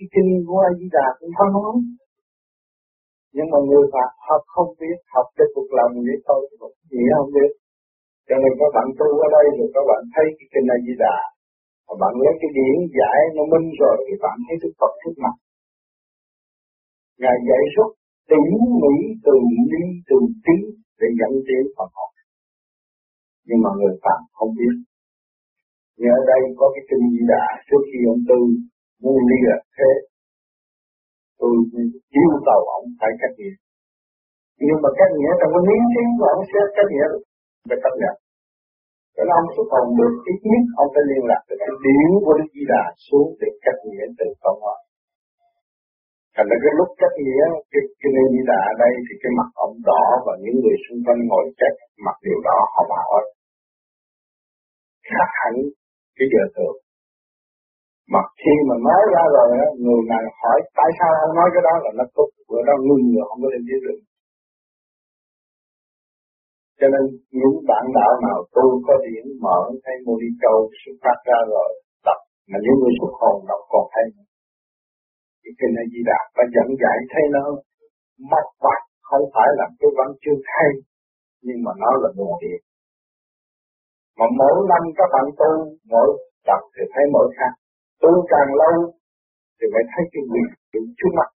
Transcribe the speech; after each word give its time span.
cái 0.00 0.08
kinh 0.14 0.30
của 0.46 0.58
A 0.68 0.70
Di 0.78 0.88
Đà 0.96 1.06
cũng 1.18 1.32
có 1.38 1.44
nói. 1.56 1.74
Nhưng 3.34 3.48
mà 3.52 3.58
người 3.68 3.84
Phật 3.92 4.10
học 4.28 4.42
không 4.54 4.70
biết 4.80 4.96
học 5.14 5.26
cái 5.36 5.46
cuộc 5.54 5.68
lòng 5.78 5.92
tôi 6.28 6.40
thôi 6.58 6.70
gì 6.90 7.02
không 7.16 7.30
biết 7.36 7.50
cho 8.30 8.36
nên 8.42 8.52
các 8.60 8.70
bạn 8.76 8.86
tu 8.98 9.08
ở 9.26 9.28
đây 9.36 9.46
rồi 9.58 9.68
các 9.74 9.84
bạn 9.90 10.02
thấy 10.14 10.26
cái 10.36 10.46
kinh 10.52 10.66
A 10.74 10.78
Di 10.86 10.94
Đà 11.04 11.16
và 11.86 11.94
bạn 12.02 12.12
lấy 12.22 12.34
cái 12.40 12.50
điển 12.56 12.76
giải 12.98 13.18
nó 13.36 13.42
minh 13.52 13.66
rồi 13.80 13.96
thì 14.06 14.14
bạn 14.24 14.36
thấy 14.44 14.56
Đức 14.62 14.72
Phật 14.80 14.92
trước 15.00 15.16
mặt. 15.24 15.34
Ngài 17.20 17.36
dạy 17.48 17.62
rất 17.76 17.90
tỉ 18.30 18.42
mỉ 18.82 18.96
từ 19.26 19.34
ly 19.70 19.84
từ 20.08 20.16
tí 20.44 20.56
để 21.00 21.08
dẫn 21.18 21.32
tiến 21.46 21.64
Phật 21.76 21.90
học. 21.98 22.12
Nhưng 23.46 23.60
mà 23.64 23.70
người 23.78 23.94
Phật 24.04 24.20
không 24.36 24.52
biết. 24.58 24.74
Nhưng 25.98 26.12
ở 26.18 26.22
đây 26.32 26.40
có 26.58 26.66
cái 26.74 26.82
kinh 26.88 27.04
Di 27.12 27.22
Đà, 27.32 27.44
trước 27.68 27.82
khi 27.88 28.00
ông 28.12 28.22
tu 28.28 28.40
mua 29.02 29.18
ly 29.28 29.38
là 29.50 29.58
thế. 29.76 29.90
Tôi 31.38 31.52
yêu 32.18 32.30
cầu 32.48 32.60
ông 32.78 32.86
phải 33.00 33.10
cách 33.20 33.34
nghĩa. 33.38 33.56
Nhưng 34.66 34.78
mà 34.82 34.90
cách 34.98 35.12
nghĩa 35.18 35.32
trong 35.38 35.50
cái 35.54 35.62
miếng 35.68 35.84
tiếng 35.92 36.10
của 36.18 36.28
ông 36.34 36.42
sẽ 36.50 36.60
cách 36.76 36.88
nghĩa 36.92 37.08
về 37.68 37.76
tâm 37.84 37.92
nhận 38.02 38.16
cho 39.14 39.22
nên 39.24 39.36
ông 39.40 39.48
xuất 39.54 39.66
hồn 39.72 39.86
được 39.98 40.14
ít 40.32 40.38
nhất 40.50 40.62
ông 40.82 40.88
phải 40.94 41.04
liên 41.10 41.22
lạc 41.30 41.42
với 41.48 41.56
cái 41.60 41.70
điển 41.84 42.10
của 42.24 42.34
Đức 42.38 42.48
Di 42.54 42.64
Đà 42.72 42.84
xuống 43.06 43.28
để 43.40 43.48
cách 43.64 43.80
nghĩa 43.88 44.06
từ 44.18 44.26
con 44.42 44.54
hỏi 44.64 44.80
Thành 46.34 46.48
ra 46.50 46.56
cái 46.64 46.72
lúc 46.78 46.88
cách 47.02 47.14
nghĩa 47.24 47.44
cái, 47.72 47.82
cái 48.00 48.10
nơi 48.16 48.26
Di 48.32 48.42
Đà 48.50 48.60
ở 48.72 48.74
đây 48.84 48.92
thì 49.06 49.14
cái 49.22 49.32
mặt 49.38 49.50
ông 49.66 49.74
đỏ 49.88 50.04
và 50.26 50.32
những 50.42 50.56
người 50.62 50.76
xung 50.84 51.00
quanh 51.04 51.20
ngồi 51.28 51.44
chết 51.58 51.74
mặt 52.06 52.16
điều 52.26 52.38
đỏ 52.48 52.58
họ 52.74 52.82
bảo 52.92 53.08
khác 55.08 55.28
hẳn 55.40 55.54
cái 56.16 56.26
giờ 56.32 56.42
thường 56.54 56.76
mà 58.12 58.20
khi 58.40 58.54
mà 58.68 58.76
nói 58.88 59.02
ra 59.14 59.22
rồi 59.36 59.46
đó, 59.60 59.68
người 59.84 60.02
này 60.12 60.24
hỏi 60.40 60.58
tại 60.78 60.90
sao 60.98 61.10
ông 61.26 61.34
nói 61.38 61.48
cái 61.54 61.62
đó 61.68 61.74
là 61.84 61.90
nó 61.98 62.04
tốt, 62.16 62.28
bữa 62.48 62.62
đó 62.68 62.74
ngưng 62.86 63.04
người 63.10 63.24
không 63.28 63.40
có 63.42 63.48
lên 63.52 63.62
dưới 63.68 63.80
rừng. 63.86 64.02
Cho 66.78 66.86
nên 66.92 67.02
những 67.38 67.56
bạn 67.70 67.84
đạo 67.98 68.12
nào 68.26 68.38
tu 68.56 68.66
có 68.86 68.94
điển 69.06 69.24
mở 69.44 69.58
hay 69.84 69.96
mô 70.04 70.14
đi 70.22 70.30
câu 70.44 70.56
xuất 70.80 70.96
phát 71.02 71.18
ra 71.28 71.38
rồi 71.54 71.70
tập 72.06 72.18
mà 72.50 72.58
những 72.64 72.76
người 72.80 72.94
xuất 72.98 73.12
hồn 73.20 73.36
đọc 73.50 73.62
còn 73.72 73.86
hay 73.94 74.04
cái 75.42 75.52
kinh 75.58 75.72
này 75.76 75.86
Di 75.92 76.02
Đà 76.10 76.20
và 76.36 76.44
dẫn 76.54 76.68
giải 76.82 76.98
thấy 77.12 77.24
nó 77.36 77.44
mắc 78.32 78.46
bạc 78.64 78.80
không 79.08 79.24
phải 79.34 79.48
là 79.58 79.66
cái 79.80 79.90
văn 79.98 80.08
chương 80.22 80.42
hay 80.54 80.70
nhưng 81.46 81.60
mà 81.64 81.72
nó 81.82 81.90
là 82.02 82.08
nguồn 82.16 82.34
điện 82.42 82.60
mà 84.18 84.26
mỗi 84.38 84.56
năm 84.70 84.82
các 84.98 85.08
bạn 85.14 85.26
tu 85.40 85.50
mỗi 85.92 86.08
tập 86.48 86.62
thì 86.74 86.82
thấy 86.92 87.04
mỗi 87.14 87.26
khác 87.36 87.52
tu 88.02 88.12
càng 88.32 88.50
lâu 88.62 88.76
thì 89.56 89.66
mới 89.74 89.84
thấy 89.92 90.04
cái 90.12 90.22
quyền 90.30 90.46
điểm 90.72 90.84
trước 90.98 91.12
mặt. 91.18 91.30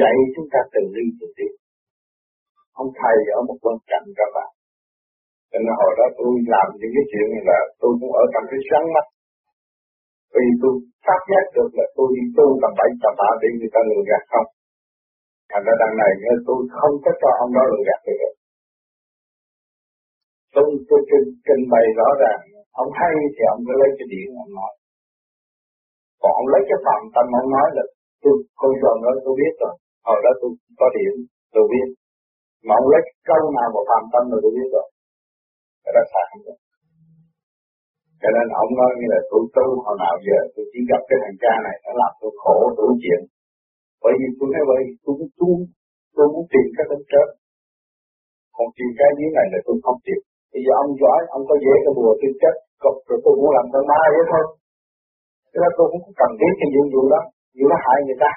Dạy 0.00 0.14
chúng 0.34 0.48
ta 0.52 0.60
từ 0.72 0.82
ly 0.94 1.04
từ 1.18 1.26
đi. 1.38 1.48
Ông 2.80 2.90
thầy 3.00 3.16
ở 3.38 3.40
một 3.48 3.58
bên 3.64 3.76
cạnh 3.90 4.06
các 4.18 4.30
bạn. 4.36 4.50
Cho 5.50 5.58
nên 5.64 5.74
hồi 5.80 5.92
đó 5.98 6.06
tôi 6.18 6.32
làm 6.54 6.66
những 6.80 6.92
cái 6.96 7.04
chuyện 7.10 7.26
này 7.32 7.42
là 7.50 7.58
tôi 7.80 7.92
cũng 8.00 8.12
ở 8.22 8.24
trong 8.32 8.44
cái 8.50 8.60
sáng 8.68 8.86
mắt. 8.94 9.06
Vì 10.34 10.46
tôi 10.60 10.74
phát 11.06 11.20
giác 11.30 11.44
được 11.56 11.70
là 11.78 11.86
tôi 11.96 12.06
đi 12.16 12.24
tu 12.36 12.46
tầm 12.62 12.72
bảy, 12.78 12.90
tầm 13.02 13.14
bạ 13.20 13.30
để 13.40 13.48
người 13.56 13.70
ta 13.74 13.80
lừa 13.88 14.02
gạt 14.10 14.22
không? 14.32 14.48
Thành 15.50 15.64
ra 15.66 15.74
đằng 15.82 15.94
này 16.00 16.10
tôi 16.48 16.60
không 16.78 16.94
có 17.04 17.10
cho 17.20 17.30
ông 17.42 17.50
đó 17.56 17.62
lừa 17.72 17.84
gạt 17.88 18.00
được. 18.06 18.34
Tôi 20.54 20.66
tôi 20.88 21.00
trình 21.46 21.62
bày 21.72 21.86
rõ 21.98 22.08
ràng 22.22 22.40
ông 22.82 22.90
hay 22.98 23.12
thì 23.34 23.42
ông 23.54 23.62
cứ 23.66 23.74
lấy 23.80 23.90
cái 23.98 24.06
điện 24.12 24.28
ông 24.44 24.52
nói. 24.58 24.72
Còn 26.20 26.32
ông 26.40 26.48
lấy 26.52 26.62
cái 26.68 26.78
phạm 26.84 27.00
tâm 27.14 27.26
ông 27.42 27.50
nói 27.56 27.68
là 27.76 27.84
tôi, 28.22 28.34
con 28.60 28.70
dồn 28.82 28.96
đó 29.04 29.10
tôi 29.24 29.34
biết 29.40 29.54
rồi. 29.62 29.74
Hồi 30.08 30.18
đó 30.24 30.30
tôi 30.40 30.50
có 30.80 30.86
điện, 30.96 31.14
tôi 31.54 31.64
biết. 31.72 31.88
Mà 32.66 32.72
ông 32.80 32.88
lấy 32.92 33.02
câu 33.30 33.42
nào 33.58 33.68
mà 33.74 33.80
phạm 33.90 34.04
tâm 34.12 34.22
là 34.30 34.38
tôi 34.42 34.52
biết 34.56 34.68
rồi. 34.76 34.86
Cái 35.84 35.92
đó 35.96 36.02
sai 36.12 36.24
không 36.30 36.42
được. 36.46 36.58
Cho 38.20 38.28
nên 38.36 38.46
ông 38.62 38.72
nói 38.80 38.90
như 38.98 39.06
là 39.14 39.20
tôi 39.30 39.42
tu, 39.56 39.66
hồi 39.84 39.96
nào 40.04 40.14
giờ 40.26 40.38
tôi 40.54 40.64
chỉ 40.72 40.80
gặp 40.90 41.02
cái 41.08 41.18
thằng 41.22 41.38
cha 41.42 41.54
này, 41.66 41.76
nó 41.84 41.92
làm 42.00 42.12
tôi 42.20 42.32
khổ 42.42 42.56
đủ 42.78 42.88
chuyện 43.02 43.22
bởi 44.04 44.14
vì 44.20 44.28
tôi 44.38 44.48
nói 44.54 44.64
vậy 44.70 44.82
tôi 45.04 45.14
tôi 45.38 45.54
tôi 46.16 46.26
muốn 46.32 46.44
tìm 46.52 46.66
cái 46.76 46.86
tính 46.90 47.04
chết 47.12 47.28
còn 48.56 48.68
tìm 48.76 48.90
cái 48.98 49.10
dưới 49.18 49.30
này 49.38 49.46
là 49.52 49.58
tôi 49.66 49.76
không 49.84 50.00
tìm 50.06 50.20
bây 50.54 50.62
giờ 50.64 50.72
ông 50.84 50.92
giỏi 51.02 51.20
ông 51.36 51.44
có 51.48 51.54
dễ 51.64 51.74
cái 51.84 51.92
bùa 51.98 52.12
tôi 52.20 52.32
chất, 52.42 52.54
cục 52.82 52.96
rồi 53.08 53.18
tôi 53.24 53.34
muốn 53.40 53.50
làm 53.56 53.66
con 53.72 53.82
ma 53.90 54.00
vậy 54.14 54.24
thôi. 54.32 54.44
Thế 55.50 55.58
là 55.64 55.70
tôi 55.76 55.86
cũng 55.90 56.02
không 56.04 56.18
cần 56.20 56.30
biết 56.40 56.54
cái 56.60 56.68
vụ 56.74 56.82
vụ 56.94 57.02
đó 57.14 57.20
vụ 57.56 57.64
nó 57.72 57.76
hại 57.84 57.98
người 58.06 58.18
ta. 58.24 58.32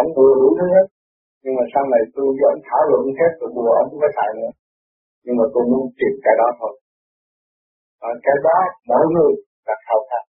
Ông 0.00 0.08
bùa 0.16 0.32
đủ 0.40 0.48
thứ 0.58 0.66
hết. 0.74 0.86
Nhưng 1.42 1.54
mà 1.58 1.64
sau 1.72 1.84
này 1.92 2.02
tôi 2.14 2.26
với 2.36 2.46
ông 2.54 2.62
thảo 2.68 2.82
luận 2.90 3.04
hết 3.20 3.32
rồi 3.40 3.50
bùa 3.56 3.70
ông 3.80 3.88
cũng 3.90 4.00
phải 4.02 4.12
xài 4.16 4.30
nữa. 4.40 4.52
Nhưng 5.24 5.36
mà 5.38 5.44
tôi 5.54 5.62
muốn 5.70 5.84
tìm 5.98 6.12
cái 6.24 6.34
đó 6.40 6.48
thôi. 6.60 6.74
Và 8.00 8.10
cái 8.26 8.36
đó 8.46 8.58
mỗi 8.88 9.04
người 9.12 9.32
đặt 9.68 9.78
khao 9.86 10.00
khát. 10.08 10.24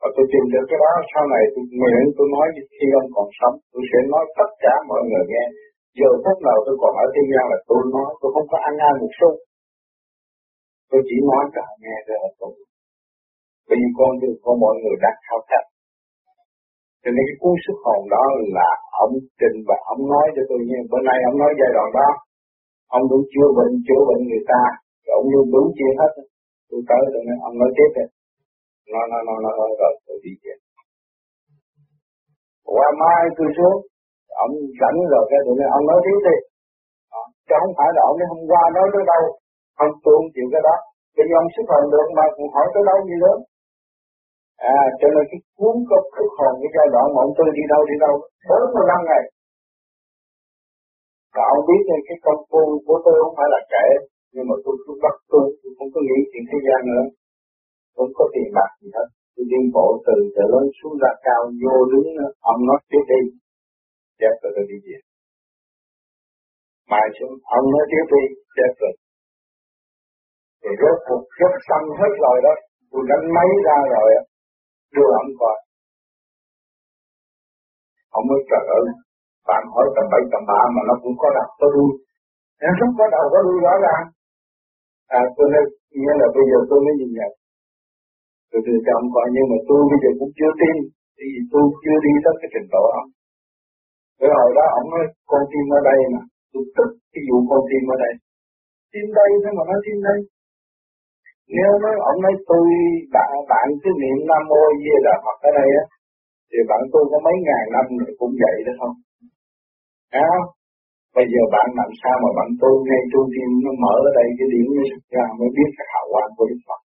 Và 0.00 0.08
tôi 0.14 0.24
tìm 0.32 0.44
được 0.52 0.64
cái 0.70 0.78
đó 0.84 0.92
sau 1.12 1.24
này 1.34 1.42
tôi 1.52 1.64
nguyện 1.78 2.04
tôi 2.16 2.26
nói 2.34 2.46
khi 2.76 2.86
ông 3.00 3.08
còn 3.16 3.28
sống 3.38 3.56
tôi 3.72 3.82
sẽ 3.90 3.98
nói 4.12 4.24
tất 4.38 4.50
cả 4.64 4.74
mọi 4.90 5.02
người 5.08 5.24
nghe 5.32 5.44
giờ 6.00 6.10
phút 6.24 6.38
nào 6.46 6.58
tôi 6.66 6.76
còn 6.82 6.92
ở 7.04 7.06
thế 7.14 7.22
gian 7.30 7.44
là 7.52 7.58
tôi 7.68 7.80
nói, 7.94 8.08
tôi 8.20 8.28
không 8.34 8.48
có 8.52 8.58
ăn 8.68 8.74
ai 8.88 8.92
một 9.02 9.12
số. 9.20 9.30
tôi 10.90 11.00
chỉ 11.08 11.16
nói 11.30 11.44
cho 11.52 11.60
họ 11.66 11.74
nghe 11.84 11.96
ra 12.08 12.16
là 12.24 12.30
tôi. 12.40 12.54
Bởi 13.66 13.76
vì 13.80 13.88
con 13.98 14.12
đường 14.20 14.38
của 14.44 14.54
mọi 14.64 14.74
người 14.80 14.96
đang 15.04 15.18
khao 15.26 15.40
khát. 15.48 15.64
Cho 17.02 17.10
nên 17.14 17.22
cái 17.28 17.36
cuốn 17.40 17.54
xuất 17.64 17.78
hồn 17.84 18.00
đó 18.14 18.24
là 18.58 18.68
ông 19.04 19.14
trình 19.40 19.56
và 19.68 19.76
ông 19.92 20.02
nói 20.12 20.26
cho 20.34 20.42
tôi 20.50 20.60
nghe. 20.68 20.80
Bữa 20.90 21.02
nay 21.08 21.18
ông 21.30 21.36
nói 21.42 21.50
giai 21.58 21.70
đoạn 21.76 21.88
đó. 21.98 22.08
Ông 22.96 23.04
đúng 23.10 23.24
chữa 23.32 23.48
bệnh 23.56 23.72
chữa 23.86 24.02
bệnh 24.08 24.22
người 24.28 24.44
ta. 24.52 24.62
Rồi 25.04 25.14
ông 25.20 25.28
luôn 25.32 25.46
đúng 25.54 25.68
chia 25.76 25.92
hết. 26.00 26.12
Tôi 26.68 26.80
tới 26.90 27.02
rồi 27.12 27.22
nên 27.28 27.38
ông 27.48 27.56
nói 27.60 27.70
tiếp 27.76 27.90
rồi 27.96 28.08
nó 28.92 29.00
nó 29.10 29.18
nó 29.26 29.34
nó 29.44 29.50
rồi 29.80 29.92
tôi 30.06 30.18
đi 30.24 30.32
về. 30.42 30.54
Qua 32.74 32.88
mai 33.00 33.22
tôi 33.36 33.48
xuống 33.56 33.78
ông 34.44 34.52
rảnh 34.80 34.98
rồi 35.12 35.24
cái 35.30 35.40
tụi 35.46 35.56
này 35.60 35.68
ông 35.76 35.84
nói 35.90 35.98
tiếp 36.04 36.18
đi. 36.28 36.36
À, 37.18 37.22
chứ 37.48 37.54
không 37.62 37.74
phải 37.78 37.90
là 37.96 38.02
ông 38.08 38.16
đi 38.20 38.24
hôm 38.32 38.42
qua 38.50 38.62
nói 38.76 38.86
tới 38.94 39.04
đâu 39.12 39.22
không 39.78 39.92
tôi 40.04 40.12
không 40.16 40.30
chịu 40.34 40.46
cái 40.52 40.62
đó. 40.68 40.74
Bây 41.16 41.24
giờ 41.28 41.34
ông 41.42 41.50
xuất 41.54 41.66
hồn 41.70 41.84
được 41.94 42.08
mà 42.16 42.24
cũng 42.36 42.50
hỏi 42.54 42.66
tới 42.72 42.82
đâu 42.90 42.98
gì 43.10 43.16
nữa 43.24 43.36
à 44.58 44.78
cho 45.00 45.08
nên 45.14 45.24
cái 45.30 45.40
cuốn 45.58 45.76
cốc 45.90 46.04
xuất 46.14 46.30
hồn 46.38 46.52
cái 46.60 46.70
giai 46.76 46.88
đoạn 46.94 47.06
mà 47.14 47.20
ông 47.26 47.32
tôi 47.36 47.46
đi 47.58 47.64
đâu 47.72 47.82
đi 47.90 47.96
đâu 48.04 48.14
bốn 48.48 48.62
mươi 48.74 48.86
năm 48.90 49.00
ngày. 49.08 49.22
Và 51.34 51.42
ông 51.54 51.62
biết 51.68 51.82
rằng 51.88 52.02
cái 52.08 52.18
công 52.24 52.40
phu 52.50 52.62
của 52.86 52.98
tôi 53.04 53.14
không 53.22 53.34
phải 53.38 53.48
là 53.54 53.60
kệ 53.72 53.86
nhưng 54.32 54.46
mà 54.50 54.56
tôi 54.64 54.74
cứ 54.82 54.92
bắt 55.04 55.14
tôi 55.30 55.44
tôi 55.60 55.70
không 55.78 55.90
có 55.94 56.00
nghĩ 56.06 56.18
chuyện 56.30 56.44
thế 56.50 56.58
gian 56.66 56.80
nữa. 56.90 57.04
Không 57.96 58.12
có 58.18 58.24
tiền 58.34 58.48
bạc 58.56 58.70
gì 58.80 58.88
hết. 58.96 59.08
Tôi 59.34 59.44
đi 59.52 59.60
bộ 59.76 59.86
từ 60.06 60.14
từ 60.34 60.42
lớn 60.52 60.64
xuống 60.78 60.94
ra 61.02 61.12
cao 61.26 61.42
vô 61.62 61.74
đứng 61.92 62.08
ông 62.52 62.60
nói 62.68 62.78
tiếp 62.90 63.04
đi 63.12 63.20
chết 64.20 64.34
rồi 64.42 64.50
tôi 64.56 64.64
đi 64.70 64.78
về. 64.86 64.98
Mai 66.90 67.06
xuống, 67.16 67.34
ông 67.56 67.66
nói 67.74 67.84
tiếp 67.90 68.04
đi, 68.14 68.22
chết 68.56 68.72
rồi. 68.80 68.92
Rồi 70.62 70.74
rốt 70.80 70.96
cuộc 71.06 71.24
rất 71.40 71.54
xăm 71.68 71.82
hết 72.00 72.12
rồi 72.24 72.36
đó, 72.46 72.54
tôi 72.90 73.02
đánh 73.10 73.24
máy 73.36 73.48
ra 73.66 73.78
rồi 73.94 74.10
đưa 74.96 75.10
ông 75.22 75.30
coi 75.40 75.56
ông 78.16 78.24
mới 78.30 78.40
trời 78.50 78.64
ơi 78.78 78.84
bạn 79.48 79.62
hỏi 79.74 79.86
tầm 79.94 80.06
bảy 80.12 80.22
tầm 80.32 80.42
ba 80.50 80.60
mà 80.74 80.82
nó 80.88 80.94
cũng 81.02 81.16
có 81.22 81.28
đầu 81.36 81.48
có 81.60 81.66
đuôi. 81.74 81.92
Nó 82.62 82.70
không 82.78 82.92
có 82.98 83.04
đầu 83.14 83.24
có 83.32 83.38
đuôi 83.46 83.58
rõ 83.66 83.74
ràng. 83.86 84.04
À 85.18 85.22
tôi 85.36 85.46
nói, 85.52 85.64
nghĩa 85.98 86.14
là 86.20 86.26
bây 86.36 86.44
giờ 86.50 86.58
tôi 86.70 86.78
mới 86.84 86.94
nhìn 86.98 87.10
nhận. 87.18 87.32
Tôi 88.50 88.60
đưa 88.66 88.78
cho 88.84 88.92
ông 89.00 89.08
coi, 89.14 89.26
nhưng 89.34 89.46
mà 89.50 89.58
tôi 89.68 89.80
bây 89.90 89.98
giờ 90.02 90.10
cũng 90.20 90.32
chưa 90.38 90.52
tin. 90.60 90.76
Thì 91.16 91.26
tôi 91.52 91.62
chưa 91.84 91.98
đi 92.06 92.12
tới 92.24 92.34
cái 92.40 92.48
trình 92.54 92.68
độ 92.74 92.82
ông 93.00 93.08
rồi 94.20 94.32
hồi 94.40 94.50
đó 94.58 94.64
ông 94.78 94.88
nói 94.94 95.04
con 95.30 95.42
tim 95.50 95.66
ở 95.78 95.80
đây 95.90 95.98
mà 96.12 96.20
tôi 96.52 96.62
tức 96.76 96.90
cái 97.12 97.22
vụ 97.28 97.38
con 97.50 97.60
tim 97.68 97.82
ở 97.94 97.96
đây. 98.04 98.12
Tim 98.92 99.06
đây 99.18 99.30
thôi 99.42 99.52
mà 99.58 99.62
nói 99.70 99.80
tim 99.84 99.98
đây. 100.08 100.18
Nếu 101.56 101.70
nói 101.84 101.94
ông 102.10 102.18
nói 102.24 102.34
tôi 102.50 102.66
bạn 103.14 103.30
bạn 103.52 103.66
cứ 103.82 103.90
niệm 104.02 104.18
nam 104.28 104.42
mô 104.50 104.62
di 104.82 104.94
đà 105.06 105.14
phật 105.24 105.38
ở 105.48 105.50
đây 105.60 105.68
á 105.82 105.84
thì 106.50 106.58
bạn 106.70 106.80
tôi 106.92 107.04
có 107.10 107.16
mấy 107.26 107.36
ngàn 107.46 107.64
năm 107.74 107.86
rồi 108.00 108.12
cũng 108.20 108.34
vậy 108.42 108.56
đó 108.66 108.72
không? 108.80 108.94
À, 110.28 110.32
bây 111.16 111.26
giờ 111.32 111.42
bạn 111.54 111.68
làm 111.80 111.90
sao 112.00 112.16
mà 112.24 112.30
bạn 112.38 112.48
tôi 112.60 112.72
ngay 112.86 113.02
trung 113.12 113.28
tim 113.34 113.50
nó 113.64 113.72
mở 113.82 113.94
ở 114.08 114.10
đây 114.18 114.28
cái 114.38 114.48
điểm 114.52 114.66
mới 114.76 114.88
ra 115.14 115.26
mới 115.38 115.50
biết 115.56 115.70
cái 115.76 115.86
hào 115.92 116.04
quang 116.12 116.32
của 116.36 116.46
đức 116.50 116.60
phật. 116.66 116.80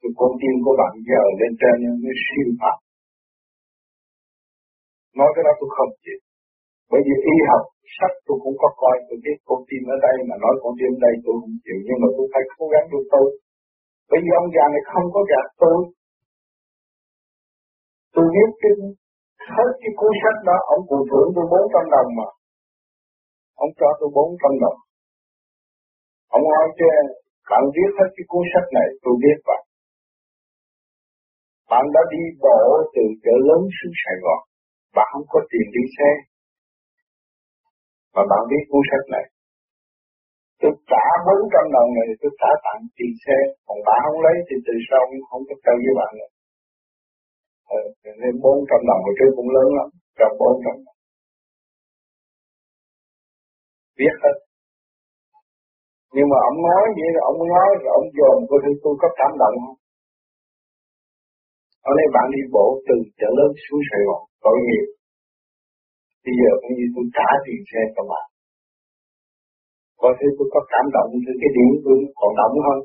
Thì 0.00 0.08
con 0.18 0.32
tim 0.40 0.54
của 0.64 0.74
bạn 0.80 0.92
giờ 1.08 1.22
lên 1.40 1.52
trên 1.60 1.76
nó 2.04 2.12
siêu 2.24 2.48
phật 2.60 2.76
nói 5.18 5.30
cái 5.34 5.42
đó 5.46 5.52
tôi 5.60 5.68
không 5.76 5.92
chịu 6.04 6.18
bởi 6.90 7.00
vì 7.06 7.14
y 7.32 7.36
học 7.50 7.64
sách 7.96 8.14
tôi 8.26 8.36
cũng 8.44 8.56
có 8.62 8.68
coi 8.82 8.96
tôi 9.08 9.18
biết 9.24 9.38
con 9.48 9.60
tim 9.68 9.82
ở 9.94 9.96
đây 10.06 10.16
mà 10.28 10.36
nói 10.44 10.54
con 10.62 10.72
tim 10.78 10.90
ở 10.96 11.00
đây 11.06 11.14
tôi 11.24 11.34
không 11.40 11.56
chịu 11.64 11.78
nhưng 11.86 11.98
mà 12.02 12.08
tôi 12.16 12.26
phải 12.32 12.42
cố 12.58 12.64
gắng 12.72 12.86
tôi 13.12 13.26
bởi 14.10 14.18
vì 14.24 14.30
ông 14.40 14.48
già 14.54 14.64
này 14.74 14.82
không 14.92 15.06
có 15.14 15.20
gạt 15.32 15.48
tôi 15.62 15.78
Tôi 18.16 18.26
biết 18.34 18.50
cái 18.62 18.72
hết 19.54 19.70
cái 19.82 19.92
cuốn 19.98 20.12
sách 20.22 20.38
đó, 20.48 20.56
ông 20.74 20.82
cụ 20.90 20.98
thưởng 21.10 21.28
tôi 21.36 21.44
400 21.50 21.94
đồng 21.94 22.10
mà. 22.18 22.28
Ông 23.62 23.70
cho 23.78 23.88
tôi 23.98 24.08
400 24.14 24.62
đồng. 24.62 24.78
Ông 26.36 26.44
nói 26.52 26.66
cho 26.78 26.88
bạn 27.50 27.64
viết 27.74 27.90
hết 27.98 28.08
cái 28.16 28.24
cuốn 28.30 28.44
sách 28.52 28.68
này, 28.78 28.88
tôi 29.02 29.14
biết 29.22 29.38
vậy. 29.48 29.60
Bạn 31.70 31.84
đã 31.94 32.02
đi 32.12 32.22
bộ 32.44 32.60
từ 32.94 33.02
chợ 33.24 33.34
lớn 33.48 33.60
xuống 33.76 33.94
Sài 34.02 34.16
Gòn. 34.24 34.40
Bạn 34.96 35.08
không 35.12 35.26
có 35.32 35.40
tiền 35.50 35.66
đi 35.76 35.84
xe. 35.96 36.10
Mà 38.14 38.22
bạn 38.30 38.42
biết 38.50 38.62
cuốn 38.70 38.82
sách 38.90 39.06
này. 39.14 39.24
Tôi 40.60 40.72
trả 40.90 41.06
400 41.26 41.74
đồng 41.76 41.90
này 41.96 42.06
tôi 42.20 42.32
trả 42.40 42.50
tặng 42.64 42.80
tiền 42.96 43.12
xe. 43.24 43.38
Còn 43.66 43.78
bạn 43.88 43.98
không 44.04 44.20
lấy 44.26 44.36
thì 44.46 44.56
từ 44.66 44.74
sau 44.88 45.02
không 45.30 45.42
có 45.48 45.54
cho 45.64 45.72
với 45.84 45.94
bạn 46.00 46.12
nữa. 46.20 46.30
Ừ, 47.78 47.82
nên 48.22 48.34
400 48.42 48.88
đồng 48.88 49.00
hồi 49.04 49.14
trước 49.18 49.32
cũng 49.36 49.50
lớn 49.56 49.68
lắm. 49.78 49.88
Trong 50.18 50.32
400 50.38 50.84
đồng. 50.86 50.96
biết 53.98 54.14
hết. 54.22 54.36
Nhưng 56.14 56.28
mà 56.32 56.38
ông 56.50 56.58
nói 56.68 56.82
vậy 56.98 57.10
là 57.16 57.22
ông 57.30 57.40
nói 57.54 57.68
rồi 57.82 57.90
ông 58.00 58.08
dồn 58.18 58.36
tôi 58.48 58.58
thì 58.64 58.72
tôi 58.82 58.94
có 59.02 59.08
cảm 59.18 59.32
động 59.42 59.56
không? 59.64 59.78
Ở 61.90 61.92
đây 61.98 62.08
bạn 62.14 62.26
đi 62.34 62.42
bộ 62.54 62.66
từ 62.86 62.94
chợ 63.20 63.28
lớn 63.38 63.50
xuống 63.64 63.82
Sài 63.88 64.02
Gòn, 64.06 64.22
tội 64.44 64.56
nghiệp. 64.66 64.86
Bây 66.24 66.34
giờ 66.40 66.50
cũng 66.60 66.74
như 66.78 66.86
tôi 66.94 67.04
trả 67.16 67.28
tiền 67.44 67.60
xe 67.70 67.82
cho 67.94 68.02
bạn. 68.10 68.26
Có 70.00 70.08
thấy 70.18 70.28
tôi 70.36 70.46
có 70.54 70.60
cảm 70.72 70.86
động 70.96 71.10
từ 71.24 71.32
cái 71.40 71.50
điểm 71.56 71.70
tôi 71.84 71.96
còn 72.18 72.32
động 72.40 72.56
hơn. 72.66 72.78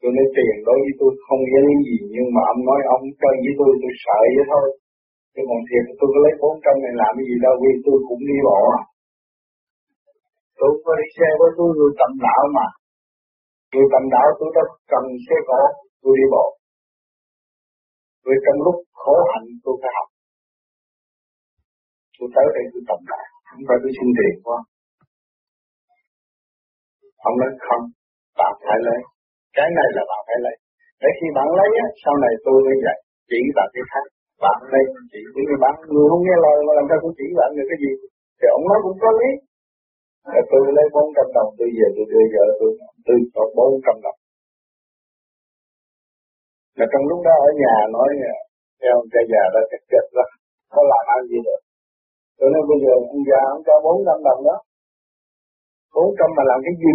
Tôi 0.00 0.10
nói 0.16 0.26
tiền 0.36 0.54
đối 0.66 0.78
với 0.84 0.94
tôi 1.00 1.10
không 1.24 1.40
nghĩa 1.44 1.62
lý 1.68 1.76
gì 1.88 1.98
nhưng 2.14 2.28
mà 2.34 2.42
ông 2.52 2.60
nói 2.68 2.80
ông 2.94 3.04
chơi 3.20 3.34
với 3.44 3.54
tôi 3.58 3.70
tôi 3.82 3.92
sợ 4.04 4.18
vậy 4.36 4.46
thôi. 4.52 4.66
Chứ 5.32 5.40
còn 5.48 5.60
thiệt 5.68 5.84
tôi 5.98 6.08
có 6.12 6.18
lấy 6.24 6.34
400 6.42 6.84
này 6.84 6.94
làm 7.00 7.12
cái 7.16 7.24
gì 7.28 7.36
đâu 7.44 7.54
vì 7.62 7.72
tôi 7.86 7.98
cũng 8.08 8.22
đi 8.30 8.38
bộ 8.48 8.58
à. 8.78 8.80
Tôi 10.58 10.68
không 10.72 10.82
có 10.86 10.92
đi 11.00 11.06
xe 11.16 11.28
với 11.40 11.50
tôi 11.58 11.70
tôi 11.78 11.90
tầm 12.00 12.12
đạo 12.26 12.42
mà. 12.56 12.66
tôi 13.72 13.84
tầm 13.92 14.04
đạo 14.14 14.26
tôi 14.38 14.48
đã 14.56 14.62
cần 14.92 15.04
xe 15.26 15.36
cổ, 15.48 15.62
tôi 16.02 16.12
đi 16.20 16.26
bộ. 16.34 16.44
Vì 18.30 18.36
trong 18.44 18.58
lúc 18.66 18.76
khổ 19.02 19.16
hạnh 19.30 19.46
tôi 19.64 19.74
phải 19.82 19.92
học. 19.96 20.08
Tôi 22.16 22.28
tới 22.34 22.46
đây 22.56 22.64
tôi 22.72 22.82
tập 22.88 23.00
lại, 23.12 23.26
không 23.48 23.62
phải 23.68 23.78
tôi 23.82 23.92
xin 23.96 24.08
tiền 24.16 24.34
quá. 24.46 24.58
Ông 27.28 27.36
nói 27.40 27.50
không, 27.66 27.84
bạn 28.40 28.52
phải 28.66 28.78
lấy. 28.86 29.00
Cái 29.56 29.68
này 29.78 29.88
là 29.96 30.02
bạn 30.10 30.22
phải 30.28 30.38
lấy. 30.44 30.56
Để 31.02 31.10
khi 31.18 31.26
bạn 31.36 31.48
lấy 31.58 31.70
á, 31.84 31.86
sau 32.02 32.14
này 32.24 32.32
tôi 32.44 32.56
mới 32.66 32.76
dạy, 32.84 32.98
chỉ 33.30 33.40
bạn 33.56 33.68
cái 33.74 33.84
khác. 33.90 34.04
Bạn 34.44 34.58
lấy 34.72 34.84
chỉ, 35.12 35.20
những 35.34 35.46
người 35.48 35.60
bạn 35.64 35.74
người 35.92 36.06
không 36.10 36.22
nghe 36.24 36.36
lời 36.46 36.56
mà 36.66 36.72
làm 36.78 36.86
sao 36.88 36.98
cũng 37.02 37.14
chỉ 37.18 37.26
bạn 37.40 37.50
được 37.56 37.66
cái 37.70 37.78
gì. 37.84 37.92
Thì 38.38 38.46
ông 38.56 38.64
nói 38.70 38.78
cũng 38.84 38.98
có 39.02 39.10
lý. 39.20 39.30
Rồi 40.32 40.44
tôi 40.50 40.60
lấy 40.76 40.86
400 40.94 41.26
đồng, 41.36 41.50
tôi 41.58 41.68
về 41.76 41.86
tôi 41.96 42.04
đưa 42.12 42.24
vợ 42.34 42.44
tôi, 42.60 42.70
tôi 43.06 43.16
có 43.34 43.42
400 43.56 44.04
đồng 44.04 44.19
mà 46.80 46.86
trong 46.92 47.04
lúc 47.10 47.20
đó 47.26 47.34
ở 47.48 47.50
nhà 47.62 47.74
nói 47.96 48.08
theo 48.80 48.92
ông 49.00 49.08
cha 49.12 49.22
già 49.32 49.42
đã 49.54 49.60
chắc 49.70 49.82
chết 49.90 50.04
đó, 50.16 50.24
có 50.74 50.80
làm 50.92 51.04
ăn 51.16 51.20
gì 51.30 51.38
được. 51.46 51.60
Tôi 52.38 52.48
nói 52.52 52.62
bây 52.70 52.78
giờ 52.82 52.92
ông 53.14 53.22
già 53.28 53.40
ông 53.54 53.62
cho 53.66 53.74
400 53.84 54.26
đồng 54.28 54.40
đó. 54.48 54.56
400 55.94 56.36
mà 56.36 56.42
làm 56.50 56.58
cái 56.66 56.74
gì? 56.82 56.94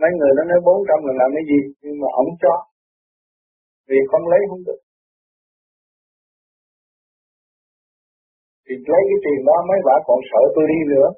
Mấy 0.00 0.10
người 0.18 0.32
nó 0.36 0.42
nói 0.50 0.60
400 0.68 1.06
là 1.06 1.12
làm 1.20 1.30
cái 1.36 1.44
gì? 1.50 1.60
Nhưng 1.84 1.96
mà 2.02 2.08
ông 2.20 2.30
cho. 2.42 2.54
Vì 3.88 3.98
không 4.10 4.24
lấy 4.32 4.40
không 4.50 4.62
được. 4.68 4.80
Thì 8.66 8.74
lấy 8.92 9.02
cái 9.08 9.18
tiền 9.24 9.40
đó 9.48 9.56
mấy 9.70 9.78
bà 9.86 9.96
còn 10.08 10.18
sợ 10.30 10.42
tôi 10.54 10.64
đi 10.72 10.80
nữa 10.94 11.08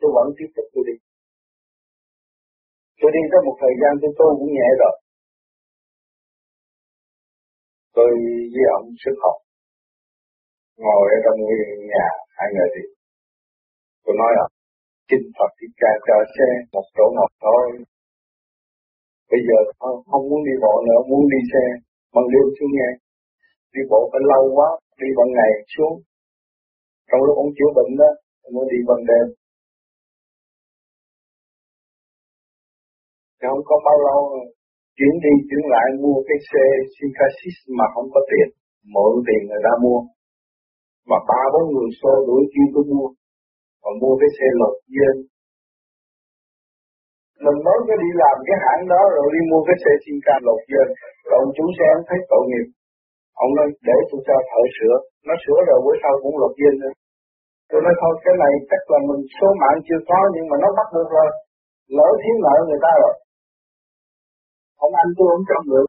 tôi 0.00 0.10
vẫn 0.16 0.26
tiếp 0.38 0.50
tục 0.56 0.66
tôi 0.74 0.84
đi. 0.88 0.96
Tôi 3.00 3.10
đi 3.16 3.22
tới 3.30 3.40
một 3.46 3.56
thời 3.62 3.74
gian 3.80 3.92
tôi 4.02 4.12
tu 4.18 4.28
cũng 4.38 4.52
nhẹ 4.56 4.68
rồi. 4.82 4.94
Tôi 8.00 8.12
với 8.54 8.64
ông 8.78 8.86
sức 9.02 9.16
học. 9.24 9.36
Ngồi 10.84 11.04
ở 11.16 11.18
trong 11.24 11.38
nhà 11.92 12.06
hai 12.36 12.48
người 12.54 12.68
thì 12.74 12.82
tôi 14.04 14.14
nói 14.20 14.30
là 14.38 14.44
kinh 15.10 15.26
Phật 15.36 15.50
thì 15.58 15.66
ca 15.80 15.92
cho 16.06 16.16
xe 16.34 16.48
một 16.74 16.86
chỗ 16.96 17.06
ngồi 17.16 17.30
thôi. 17.46 17.64
Bây 19.30 19.40
giờ 19.46 19.58
không, 19.78 19.98
không 20.10 20.24
muốn 20.30 20.40
đi 20.48 20.54
bộ 20.64 20.74
nữa, 20.88 21.00
muốn 21.10 21.22
đi 21.34 21.40
xe, 21.52 21.64
bằng 22.14 22.26
đêm 22.32 22.46
xuống 22.56 22.72
nghe. 22.76 22.90
Đi 23.74 23.82
bộ 23.90 24.00
phải 24.12 24.22
lâu 24.32 24.44
quá, 24.56 24.68
đi 25.00 25.08
bằng 25.18 25.30
ngày 25.36 25.52
xuống. 25.74 25.94
Trong 27.08 27.20
lúc 27.26 27.34
ông 27.42 27.50
chữa 27.56 27.70
bệnh 27.76 27.92
đó, 28.00 28.10
ông 28.44 28.52
mới 28.56 28.66
đi 28.72 28.78
bằng 28.88 29.02
đêm. 29.10 29.26
Chứ 33.38 33.46
không 33.50 33.64
có 33.70 33.76
bao 33.86 33.98
lâu 34.08 34.20
chuyển 35.00 35.14
đi 35.24 35.34
chuyển 35.48 35.64
lại 35.74 35.88
mua 36.02 36.18
cái 36.28 36.38
xe 36.50 36.64
Sinkasis 36.94 37.56
mà 37.78 37.86
không 37.94 38.08
có 38.14 38.20
tiền, 38.30 38.48
mượn 38.94 39.12
tiền 39.26 39.40
người 39.48 39.62
ta 39.66 39.72
mua. 39.84 40.00
Mà 41.10 41.18
ba 41.28 41.42
bốn 41.52 41.64
người 41.72 41.90
xô 42.00 42.12
đuổi 42.28 42.42
kêu 42.52 42.66
tôi 42.74 42.84
mua, 42.90 43.08
còn 43.82 43.94
mua 44.02 44.14
cái 44.20 44.30
xe 44.36 44.46
lột 44.60 44.74
dên. 44.94 45.14
Mình 47.44 47.58
mới 47.66 47.78
có 47.86 47.94
đi 48.02 48.10
làm 48.22 48.36
cái 48.48 48.56
hãng 48.64 48.82
đó 48.92 49.02
rồi 49.14 49.26
đi 49.34 49.40
mua 49.50 49.62
cái 49.68 49.76
xe 49.82 49.92
Synca 50.02 50.34
lột 50.46 50.60
dên, 50.70 50.88
rồi 51.28 51.36
ông 51.44 51.52
chủ 51.56 51.64
xe 51.76 51.86
ông 51.96 52.04
thấy 52.08 52.18
tội 52.30 52.44
nghiệp. 52.46 52.68
Ông 53.44 53.50
nói 53.58 53.68
để 53.88 53.96
tôi 54.08 54.20
cho 54.26 54.36
thợ 54.50 54.62
sửa, 54.76 54.96
nó 55.28 55.34
sửa 55.42 55.58
rồi 55.68 55.78
bữa 55.84 55.96
sau 56.02 56.14
cũng 56.22 56.36
lột 56.40 56.52
dên 56.60 56.74
nữa. 56.82 56.94
Tôi 57.70 57.80
nói 57.84 57.94
thôi 58.00 58.12
cái 58.24 58.34
này 58.42 58.52
chắc 58.70 58.82
là 58.92 58.98
mình 59.08 59.22
số 59.36 59.48
mạng 59.60 59.78
chưa 59.86 60.00
có 60.10 60.18
nhưng 60.34 60.46
mà 60.50 60.56
nó 60.62 60.68
bắt 60.78 60.88
được 60.96 61.08
rồi. 61.16 61.30
Lỡ 61.96 62.08
thiếu 62.20 62.36
nợ 62.44 62.56
người 62.68 62.82
ta 62.86 62.92
rồi 63.02 63.14
ông 64.84 64.92
anh 65.02 65.10
tôi 65.16 65.26
không 65.32 65.46
trông 65.48 65.66
được. 65.72 65.88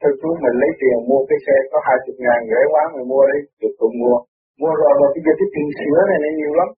thưa 0.00 0.14
chú 0.20 0.28
mình 0.44 0.56
lấy 0.62 0.72
tiền 0.80 0.98
mua 1.08 1.22
cái 1.28 1.38
xe 1.44 1.56
có 1.70 1.78
hai 1.86 1.96
chục 2.04 2.16
ngàn 2.24 2.40
rẻ 2.50 2.60
quá 2.72 2.82
mình 2.94 3.06
mua 3.12 3.24
đi, 3.32 3.38
được 3.60 3.74
cũng 3.80 3.94
mua. 4.02 4.16
Mua 4.60 4.72
rồi 4.80 4.92
mà 5.00 5.06
bây 5.14 5.20
giờ 5.24 5.32
cái 5.40 5.48
tiền 5.54 5.68
sửa 5.78 5.98
này 6.10 6.18
nó 6.24 6.30
nhiều 6.38 6.52
lắm. 6.60 6.68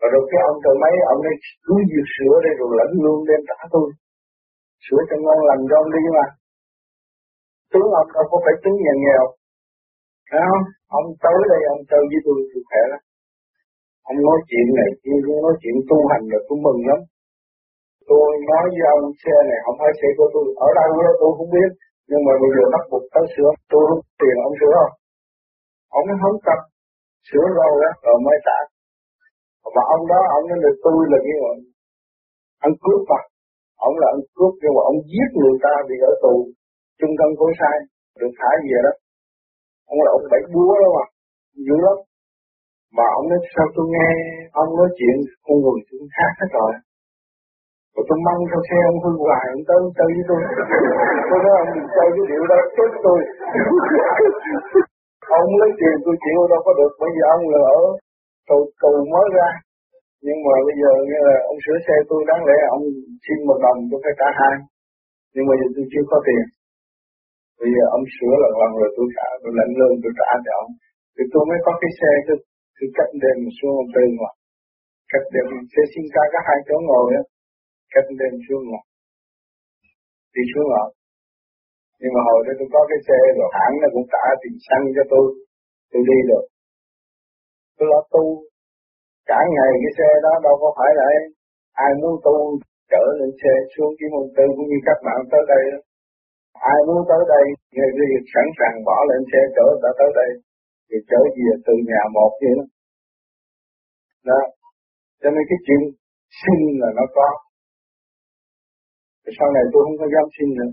Rồi 0.00 0.08
rồi 0.14 0.24
cái 0.30 0.40
ông 0.50 0.58
thợ 0.64 0.72
máy, 0.82 0.94
ông 1.12 1.20
ấy 1.30 1.36
cứ 1.64 1.74
việc 1.92 2.06
sửa 2.16 2.34
đây 2.44 2.52
rồi 2.60 2.70
lãnh 2.80 2.94
luôn 3.04 3.18
đem 3.28 3.40
trả 3.48 3.58
tôi. 3.74 3.86
Sửa 4.84 5.00
cho 5.08 5.16
ngon 5.24 5.40
lành 5.48 5.62
cho 5.68 5.76
ông 5.82 5.90
đi 5.94 6.02
mà. 6.16 6.26
Tướng 7.72 7.90
ông 8.00 8.08
đâu 8.14 8.24
có 8.30 8.36
phải 8.44 8.54
tướng 8.62 8.76
nhà 8.84 8.94
nghèo. 9.02 9.24
Thấy 10.30 10.42
không? 10.50 10.64
Ông 10.98 11.06
tới 11.24 11.38
đây 11.52 11.60
ông 11.72 11.80
chơi 11.90 12.02
với 12.10 12.20
tôi 12.24 12.36
tôi 12.50 12.62
khỏe 12.68 12.82
lắm. 12.92 13.02
Ông 14.10 14.18
nói 14.26 14.38
chuyện 14.48 14.66
này 14.78 14.90
kia, 15.02 15.18
nói 15.44 15.54
chuyện 15.60 15.76
tu 15.90 15.98
hành 16.10 16.24
là 16.32 16.38
tôi 16.48 16.58
mừng 16.66 16.80
lắm 16.90 17.00
tôi 18.10 18.26
nói 18.50 18.64
với 18.74 18.84
ông 18.94 19.04
xe 19.22 19.36
này 19.50 19.58
không 19.64 19.76
phải 19.80 19.92
xe 20.00 20.08
của 20.18 20.28
tôi, 20.34 20.46
ở 20.66 20.68
đâu 20.78 20.90
đó 21.06 21.12
tôi 21.20 21.30
không 21.36 21.50
biết, 21.56 21.70
nhưng 22.10 22.22
mà 22.26 22.32
bây 22.42 22.50
giờ 22.54 22.64
bắt 22.74 22.84
buộc 22.90 23.04
tới 23.14 23.24
sửa. 23.34 23.50
Tôi 23.70 23.82
rút 23.88 24.00
tiền 24.20 24.36
ông 24.48 24.54
sửa 24.60 24.72
không? 24.80 24.94
Ông 25.96 26.04
không 26.22 26.38
cần. 26.46 26.60
Sửa 27.28 27.46
lâu 27.58 27.72
đó, 27.82 27.90
rồi 28.04 28.16
mới 28.26 28.36
trả. 28.46 28.58
Mà 29.74 29.82
ông 29.94 30.04
đó, 30.12 30.20
ông 30.36 30.44
nói 30.48 30.58
là 30.64 30.70
tôi 30.84 30.98
là 31.12 31.18
cái 31.24 31.34
người 31.40 31.58
ăn 32.66 32.72
cướp 32.82 33.00
mà. 33.10 33.20
Ông 33.86 33.94
là 34.00 34.06
ăn 34.14 34.20
cướp, 34.36 34.52
nhưng 34.62 34.74
mà 34.76 34.82
ông 34.90 34.98
giết 35.10 35.28
người 35.40 35.56
ta 35.64 35.72
bị 35.88 35.96
ở 36.10 36.12
tù. 36.22 36.34
Trung 36.98 37.14
thân 37.18 37.30
có 37.38 37.46
sai, 37.60 37.76
được 38.20 38.32
thả 38.38 38.50
về 38.66 38.78
đó. 38.86 38.92
Ông 39.92 39.98
là 40.04 40.10
ông 40.16 40.24
bảy 40.32 40.42
búa 40.52 40.72
đó 40.82 40.88
mà, 40.96 41.04
dữ 41.66 41.76
lắm. 41.86 41.98
Mà 42.96 43.06
ông 43.18 43.26
nói, 43.30 43.40
sao 43.54 43.66
tôi 43.74 43.86
nghe 43.94 44.08
ông 44.62 44.70
nói 44.78 44.88
chuyện 44.98 45.16
con 45.44 45.56
người 45.62 45.80
chúng 45.88 46.06
khác 46.16 46.32
hết 46.40 46.50
rồi? 46.58 46.72
Rồi 47.98 48.06
tôi 48.10 48.18
mong 48.26 48.42
cho 48.50 48.58
xe 48.68 48.78
ông 48.90 48.98
hư 49.04 49.12
hoài, 49.24 49.44
ông 49.56 49.64
tới 49.68 49.76
ông 49.82 49.92
chơi 49.98 50.08
với 50.16 50.24
tôi. 50.30 50.40
Tôi 51.28 51.38
nói 51.44 51.54
ông 51.62 51.70
đừng 51.74 51.88
chơi 51.94 52.08
với 52.14 52.24
điệu 52.30 52.42
đó, 52.50 52.58
chết 52.76 52.90
tôi. 53.04 53.18
ông 55.40 55.50
lấy 55.60 55.70
tiền 55.80 55.96
tôi 56.04 56.16
chịu 56.24 56.38
đâu 56.52 56.60
có 56.66 56.72
được, 56.80 56.92
bởi 57.00 57.10
vì 57.14 57.22
ông 57.34 57.42
là 57.52 57.60
ở 57.78 57.82
tù, 58.48 58.58
tù 58.82 58.92
mới 59.12 59.26
ra. 59.36 59.50
Nhưng 60.26 60.38
mà 60.46 60.54
bây 60.66 60.76
giờ 60.82 60.92
như 61.08 61.18
là 61.28 61.36
ông 61.50 61.58
sửa 61.64 61.78
xe 61.86 61.96
tôi 62.10 62.20
đáng 62.30 62.42
lẽ 62.48 62.58
ông 62.76 62.84
xin 63.24 63.38
một 63.48 63.58
đồng 63.64 63.78
tôi 63.90 63.98
phải 64.04 64.14
trả 64.20 64.28
hai. 64.40 64.54
Nhưng 65.34 65.46
mà 65.48 65.54
giờ 65.60 65.66
tôi 65.76 65.84
chưa 65.92 66.04
có 66.10 66.18
tiền. 66.26 66.44
Bây 67.60 67.70
giờ 67.74 67.84
ông 67.96 68.04
sửa 68.16 68.34
lần 68.42 68.52
lần 68.60 68.72
rồi 68.80 68.90
tôi 68.96 69.06
trả, 69.16 69.28
tôi 69.42 69.52
lãnh 69.58 69.72
lương 69.78 69.94
tôi 70.02 70.12
trả 70.18 70.30
cho 70.44 70.52
ông. 70.62 70.70
Thì 71.14 71.22
tôi 71.32 71.42
mới 71.48 71.58
có 71.66 71.72
cái 71.82 71.90
xe 71.98 72.12
tôi, 72.26 72.38
tôi 72.76 72.88
cách 72.98 73.12
đêm 73.22 73.38
xuống 73.56 73.72
ông 73.82 73.90
tư 73.94 74.04
mà. 74.20 74.30
Cách 75.12 75.26
đêm 75.34 75.46
xe 75.72 75.82
xin 75.92 76.04
ca 76.14 76.22
có 76.32 76.38
hai 76.48 76.58
chỗ 76.68 76.76
ngồi 76.90 77.08
á 77.20 77.24
cách 77.92 78.08
lên 78.20 78.32
xuống 78.44 78.62
ngọt 78.68 78.84
đi 80.34 80.42
xuống 80.52 80.68
ngọt 80.70 80.90
nhưng 82.00 82.12
mà 82.14 82.20
hồi 82.28 82.40
đó 82.46 82.52
tôi 82.58 82.68
có 82.74 82.80
cái 82.90 83.00
xe 83.08 83.18
rồi, 83.38 83.48
hãng 83.58 83.74
nó 83.82 83.88
cũng 83.94 84.06
trả 84.12 84.24
tiền 84.40 84.54
xăng 84.66 84.84
cho 84.96 85.04
tôi. 85.12 85.26
Tôi 85.90 86.02
đi 86.10 86.18
được. 86.30 86.44
Tôi 87.76 87.86
lo 87.92 88.00
tu. 88.12 88.24
Cả 89.30 89.40
ngày 89.54 89.70
cái 89.82 89.92
xe 89.98 90.08
đó 90.24 90.32
đâu 90.46 90.54
có 90.62 90.68
phải 90.78 90.90
là 90.98 91.06
ai 91.84 91.90
muốn 92.00 92.14
tu, 92.24 92.36
chở 92.90 93.04
lên 93.18 93.30
xe 93.40 93.52
xuống 93.72 93.92
kiếm 93.98 94.10
ông 94.20 94.30
tư 94.36 94.44
cũng 94.56 94.68
như 94.70 94.78
các 94.88 94.98
bạn 95.06 95.18
tới 95.32 95.42
đây 95.52 95.62
ai 96.72 96.78
muốn 96.86 97.00
tới 97.10 97.22
đây 97.34 97.44
người 97.74 97.90
đi 97.98 98.08
sẵn 98.32 98.46
sàng 98.58 98.76
bỏ 98.88 98.98
lên 99.10 99.20
xe 99.30 99.40
trở 99.56 99.66
đã 99.82 99.90
tới 99.98 100.10
đây. 100.20 100.30
Thì 100.88 100.96
trở 101.10 101.20
về 101.36 101.50
từ 101.66 101.74
nhà 101.90 102.02
một 102.16 102.32
vậy 102.40 102.52
đó. 102.58 102.64
Đó. 104.28 104.40
Cho 105.20 105.28
nên 105.34 105.44
cái 105.50 105.58
chuyện 105.66 105.82
sinh 106.40 106.62
là 106.80 106.88
nó 106.98 107.04
có 107.16 107.28
sau 109.36 109.48
này 109.56 109.64
tôi 109.72 109.80
không 109.84 109.98
có 110.00 110.06
dám 110.14 110.26
xin 110.36 110.48
nữa. 110.58 110.70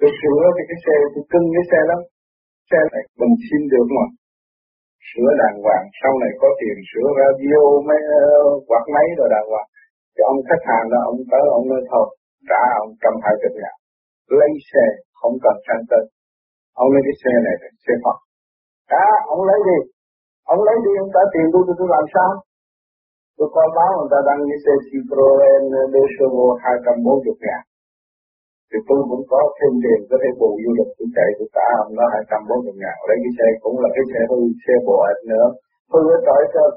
Tôi 0.00 0.10
sửa 0.20 0.40
thì 0.56 0.62
cái 0.70 0.78
xe, 0.84 0.96
tôi 1.12 1.24
cưng 1.32 1.46
cái 1.54 1.64
xe 1.70 1.80
lắm. 1.90 2.00
Xe 2.70 2.80
này 2.92 3.02
mình 3.20 3.34
xin 3.46 3.60
được 3.72 3.88
mà. 3.96 4.06
Sửa 5.10 5.30
đàng 5.40 5.56
hoàng, 5.64 5.86
sau 6.00 6.12
này 6.22 6.32
có 6.40 6.48
tiền 6.60 6.76
sửa 6.90 7.08
radio 7.20 7.60
mấy 7.88 8.00
ờ, 8.20 8.24
quạt 8.68 8.84
máy 8.94 9.06
rồi 9.18 9.28
đàng 9.34 9.48
hoàng. 9.52 9.68
Thì 10.14 10.20
ông 10.32 10.40
khách 10.48 10.64
hàng 10.70 10.86
đó, 10.92 10.98
ông 11.10 11.20
tới, 11.30 11.44
ông 11.58 11.64
nói 11.70 11.82
thôi, 11.90 12.06
trả 12.50 12.62
ông 12.84 12.92
trăm 13.02 13.14
hai 13.24 13.34
chục 13.40 13.54
ngàn. 13.60 13.76
Lấy 14.38 14.50
xe, 14.70 14.84
không 15.20 15.34
cần 15.44 15.56
sang 15.66 15.84
tên. 15.90 16.04
Ông 16.82 16.88
lấy 16.92 17.02
cái 17.06 17.16
xe 17.22 17.32
này 17.46 17.56
là 17.62 17.68
xe 17.84 17.94
Phật. 18.04 18.18
Cả 18.92 19.04
ông 19.34 19.42
lấy 19.48 19.58
đi. 19.68 19.78
Ông 20.52 20.60
lấy 20.66 20.76
đi, 20.86 20.92
ông 21.02 21.10
trả 21.14 21.22
tiền 21.32 21.46
tôi 21.52 21.62
tôi 21.78 21.88
làm 21.96 22.04
sao? 22.14 22.30
Tôi 23.36 23.48
có 23.54 23.62
báo 23.76 23.90
người 23.96 24.10
ta 24.12 24.18
đăng 24.28 24.40
cái 24.50 24.58
xe 24.64 24.74
Citroen 24.88 25.62
Desovo 25.92 26.46
hai 26.62 26.76
trăm 26.84 26.96
bốn 27.06 27.16
chục 27.24 27.38
ngàn. 27.44 27.62
Thì 28.70 28.78
tôi 28.88 29.00
cũng 29.10 29.24
có 29.32 29.40
thêm 29.58 29.72
tiền 29.82 30.00
có 30.10 30.16
thể 30.22 30.30
bù 30.40 30.50
du 30.62 30.70
lịch 30.78 30.90
tôi 30.98 31.08
chạy 31.16 31.28
tôi 31.38 31.48
trả 31.56 31.66
ông 31.82 31.90
nó 31.98 32.04
hai 32.14 32.22
trăm 32.30 32.40
bốn 32.48 32.58
chục 32.64 32.76
ngàn. 32.82 32.96
Lấy 33.08 33.16
cái 33.24 33.32
xe 33.38 33.46
cũng 33.62 33.76
là 33.82 33.88
cái 33.96 34.04
xe 34.10 34.20
hư 34.30 34.38
xe 34.64 34.74
bộ 34.86 34.96
ạch 35.12 35.22
nữa. 35.32 35.46
Hư 35.92 36.00
ở 36.16 36.18
trời 36.26 36.42
cho 36.52 36.62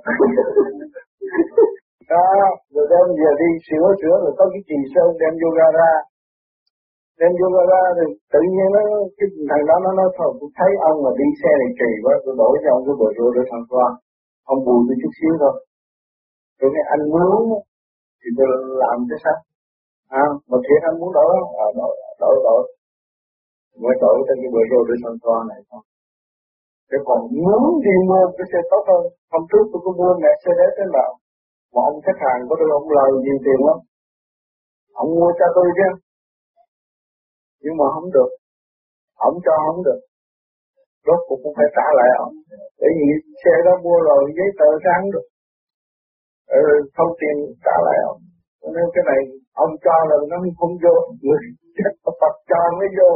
đó 2.13 2.27
rồi 2.73 2.85
đem 2.91 3.07
về 3.19 3.31
đi 3.41 3.49
sửa 3.67 3.87
sửa 4.01 4.15
rồi 4.23 4.33
có 4.39 4.45
cái 4.53 4.61
chì 4.67 4.77
sơn 4.93 5.09
đem 5.21 5.33
vô 5.41 5.49
gara. 5.59 5.91
Đem 7.19 7.31
vô 7.39 7.47
gara 7.57 7.83
thì 7.97 8.05
tự 8.33 8.41
nhiên 8.53 8.69
nó 8.75 8.81
cái 9.17 9.27
thằng 9.49 9.63
đó 9.69 9.75
nó 9.85 9.91
nói 9.99 10.09
thôi 10.17 10.29
tôi 10.39 10.49
thấy 10.57 10.71
ông 10.89 10.97
mà 11.03 11.11
đi 11.19 11.27
xe 11.41 11.51
này 11.61 11.71
kỳ 11.79 11.91
quá 12.03 12.13
tôi 12.23 12.33
đổi 12.41 12.53
cho 12.63 12.69
ông 12.75 12.83
cái 12.85 12.95
bờ 12.99 13.07
rô 13.17 13.25
để 13.35 13.41
thằng 13.51 13.65
qua 13.71 13.87
ông 14.51 14.59
bù 14.65 14.75
tôi 14.87 14.95
chút 15.01 15.13
xíu 15.19 15.33
thôi 15.41 15.55
rồi 16.59 16.69
cái 16.75 16.83
anh 16.93 17.03
muốn 17.13 17.39
thì 18.19 18.29
tôi 18.37 18.47
làm 18.83 18.97
cái 19.09 19.19
sao. 19.23 19.37
À, 20.21 20.25
mà 20.49 20.57
thiệt 20.65 20.81
anh 20.89 20.97
muốn 20.99 21.11
đổi 21.17 21.31
à, 21.63 21.65
đổi 21.79 21.93
đổi 22.21 22.35
đổi 22.47 22.61
mới 23.83 23.95
đổi 24.03 24.17
cho 24.27 24.33
cái 24.41 24.49
bữa 24.53 24.65
rồi 24.71 24.83
để 24.87 24.95
thằng 25.03 25.19
qua 25.25 25.37
này 25.51 25.61
thôi. 25.69 25.83
Thế 26.89 26.97
còn 27.07 27.19
muốn 27.45 27.61
đi 27.85 27.95
mua 28.09 28.23
cái 28.37 28.47
xe 28.51 28.59
tốt 28.71 28.83
hơn 28.89 29.03
Hôm 29.33 29.43
trước 29.49 29.63
tôi 29.71 29.79
có 29.85 29.91
mua 29.99 30.13
một 30.23 30.35
xe 30.43 30.51
đấy 30.59 30.69
thế 30.77 30.85
nào 30.95 31.11
Mà 31.73 31.81
ông 31.89 31.97
khách 32.05 32.19
hàng 32.25 32.39
có 32.47 32.53
được 32.59 32.69
ông 32.79 32.87
lời 32.97 33.09
nhiều 33.23 33.37
tiền 33.45 33.59
lắm. 33.67 33.79
Ông 35.01 35.09
mua 35.17 35.31
cho 35.39 35.47
tôi 35.55 35.67
chứ. 35.77 35.89
Nhưng 37.63 37.75
mà 37.79 37.85
không 37.93 38.09
được. 38.15 38.29
Ông 39.27 39.35
cho 39.45 39.53
không 39.65 39.81
được. 39.87 39.99
Rốt 41.05 41.19
cuộc 41.27 41.39
cũng 41.43 41.55
phải 41.57 41.69
trả 41.75 41.87
lại 41.99 42.09
ông. 42.25 42.33
Bởi 42.79 42.91
vì 42.97 43.07
xe 43.41 43.53
đó 43.65 43.73
mua 43.85 43.99
rồi 44.09 44.21
giấy 44.37 44.49
tờ 44.59 44.69
sáng 44.85 45.03
được. 45.13 45.25
Ờ, 46.55 46.59
ừ, 46.73 46.75
Không 46.95 47.11
tiền 47.19 47.35
trả 47.65 47.75
lại 47.87 47.97
ông 48.11 48.19
nên 48.75 48.87
cái 48.95 49.03
này 49.11 49.19
ông 49.63 49.73
cho 49.85 49.95
là 50.09 50.15
nó 50.31 50.37
không 50.59 50.73
vô 50.83 50.95
Người 51.23 51.41
chết 51.75 51.91
Phật 52.21 52.35
cho 52.49 52.59
mới 52.79 52.89
vô 52.97 53.11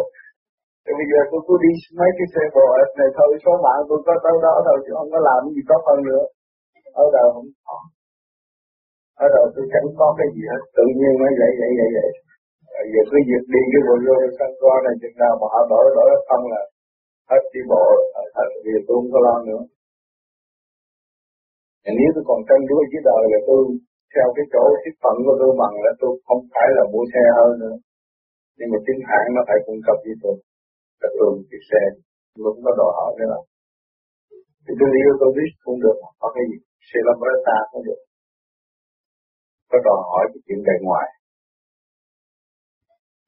thì 0.83 0.91
bây 0.99 1.07
giờ 1.11 1.19
tôi 1.31 1.41
cứ 1.47 1.53
đi 1.65 1.71
mấy 1.99 2.09
cái 2.17 2.27
xe 2.33 2.43
bò 2.55 2.67
này 2.99 3.09
thôi 3.17 3.29
số 3.43 3.53
mạng 3.65 3.81
tôi 3.89 3.99
có 4.05 4.13
tới 4.25 4.35
đó 4.45 4.53
thôi 4.65 4.77
chứ 4.83 4.91
không 4.97 5.09
có 5.13 5.19
làm 5.29 5.41
gì 5.55 5.61
có 5.69 5.75
hơn 5.85 5.99
nữa. 6.09 6.23
Ở 7.01 7.05
đời 7.15 7.27
không 7.35 7.49
có. 7.65 7.77
Ở 9.23 9.25
đời 9.35 9.45
tôi 9.53 9.65
chẳng 9.71 9.87
có 9.99 10.07
cái 10.19 10.27
gì 10.35 10.43
hết. 10.51 10.61
Tự 10.77 10.85
nhiên 10.97 11.13
nó 11.21 11.27
vậy 11.39 11.51
vậy 11.59 11.71
vậy 11.79 11.89
vậy. 11.97 12.09
bây 12.77 12.87
giờ 12.93 13.01
cứ 13.09 13.17
việc 13.29 13.43
đi 13.53 13.61
cái 13.71 13.81
bộ 13.87 13.95
vô 14.05 14.15
sân 14.37 14.51
co 14.61 14.73
này 14.85 14.95
chừng 15.01 15.17
nào 15.23 15.33
mà 15.41 15.47
họ 15.53 15.59
đổi 15.71 15.85
đổi 15.97 16.09
không 16.27 16.43
là 16.53 16.61
hết 17.31 17.43
đi 17.53 17.61
bộ 17.71 17.83
thật 18.35 18.47
vì 18.63 18.73
tôi 18.85 18.95
không 18.97 19.09
có 19.13 19.19
lo 19.27 19.35
nữa. 19.47 19.61
Và 21.83 21.91
nếu 21.99 22.09
tôi 22.15 22.23
còn 22.29 22.39
tranh 22.47 22.63
đua 22.69 22.81
với 22.91 23.01
đời 23.09 23.23
là 23.33 23.39
tôi 23.47 23.61
theo 24.13 24.27
cái 24.35 24.45
chỗ 24.53 24.63
thiết 24.81 24.95
phận 25.03 25.15
của 25.25 25.35
tôi 25.41 25.51
bằng 25.61 25.75
là 25.85 25.91
tôi 26.01 26.11
không 26.27 26.41
phải 26.53 26.67
là 26.77 26.83
mua 26.93 27.05
xe 27.13 27.23
hơn 27.37 27.51
nữa. 27.63 27.75
Nhưng 28.57 28.69
mà 28.71 28.77
chính 28.85 28.99
hãng 29.09 29.27
nó 29.35 29.41
phải 29.49 29.59
cung 29.65 29.81
cấp 29.85 29.97
với 30.05 30.15
tôi 30.23 30.35
Là 31.01 31.09
tôi 31.17 31.27
một 31.35 31.43
chiếc 31.49 31.63
xe 31.69 31.81
lúc 32.43 32.55
nó 32.65 32.71
đòi 32.79 32.91
hỏi 32.99 33.11
nữa 33.21 33.39
thì 34.65 34.73
tôi 34.79 34.89
yêu 35.01 35.13
tôi 35.21 35.31
biết 35.37 35.51
cũng 35.65 35.79
được 35.83 35.97
có 36.21 36.27
cái 36.35 36.43
gì, 36.49 36.57
xe 36.89 36.99
lâm 37.07 37.17
ta 37.47 37.57
cũng 37.71 37.83
được 37.87 38.01
có 39.69 39.77
đòi 39.87 39.99
hỏi 40.09 40.23
cái 40.31 40.39
chuyện 40.45 40.59
bề 40.67 40.75
ngoài 40.87 41.07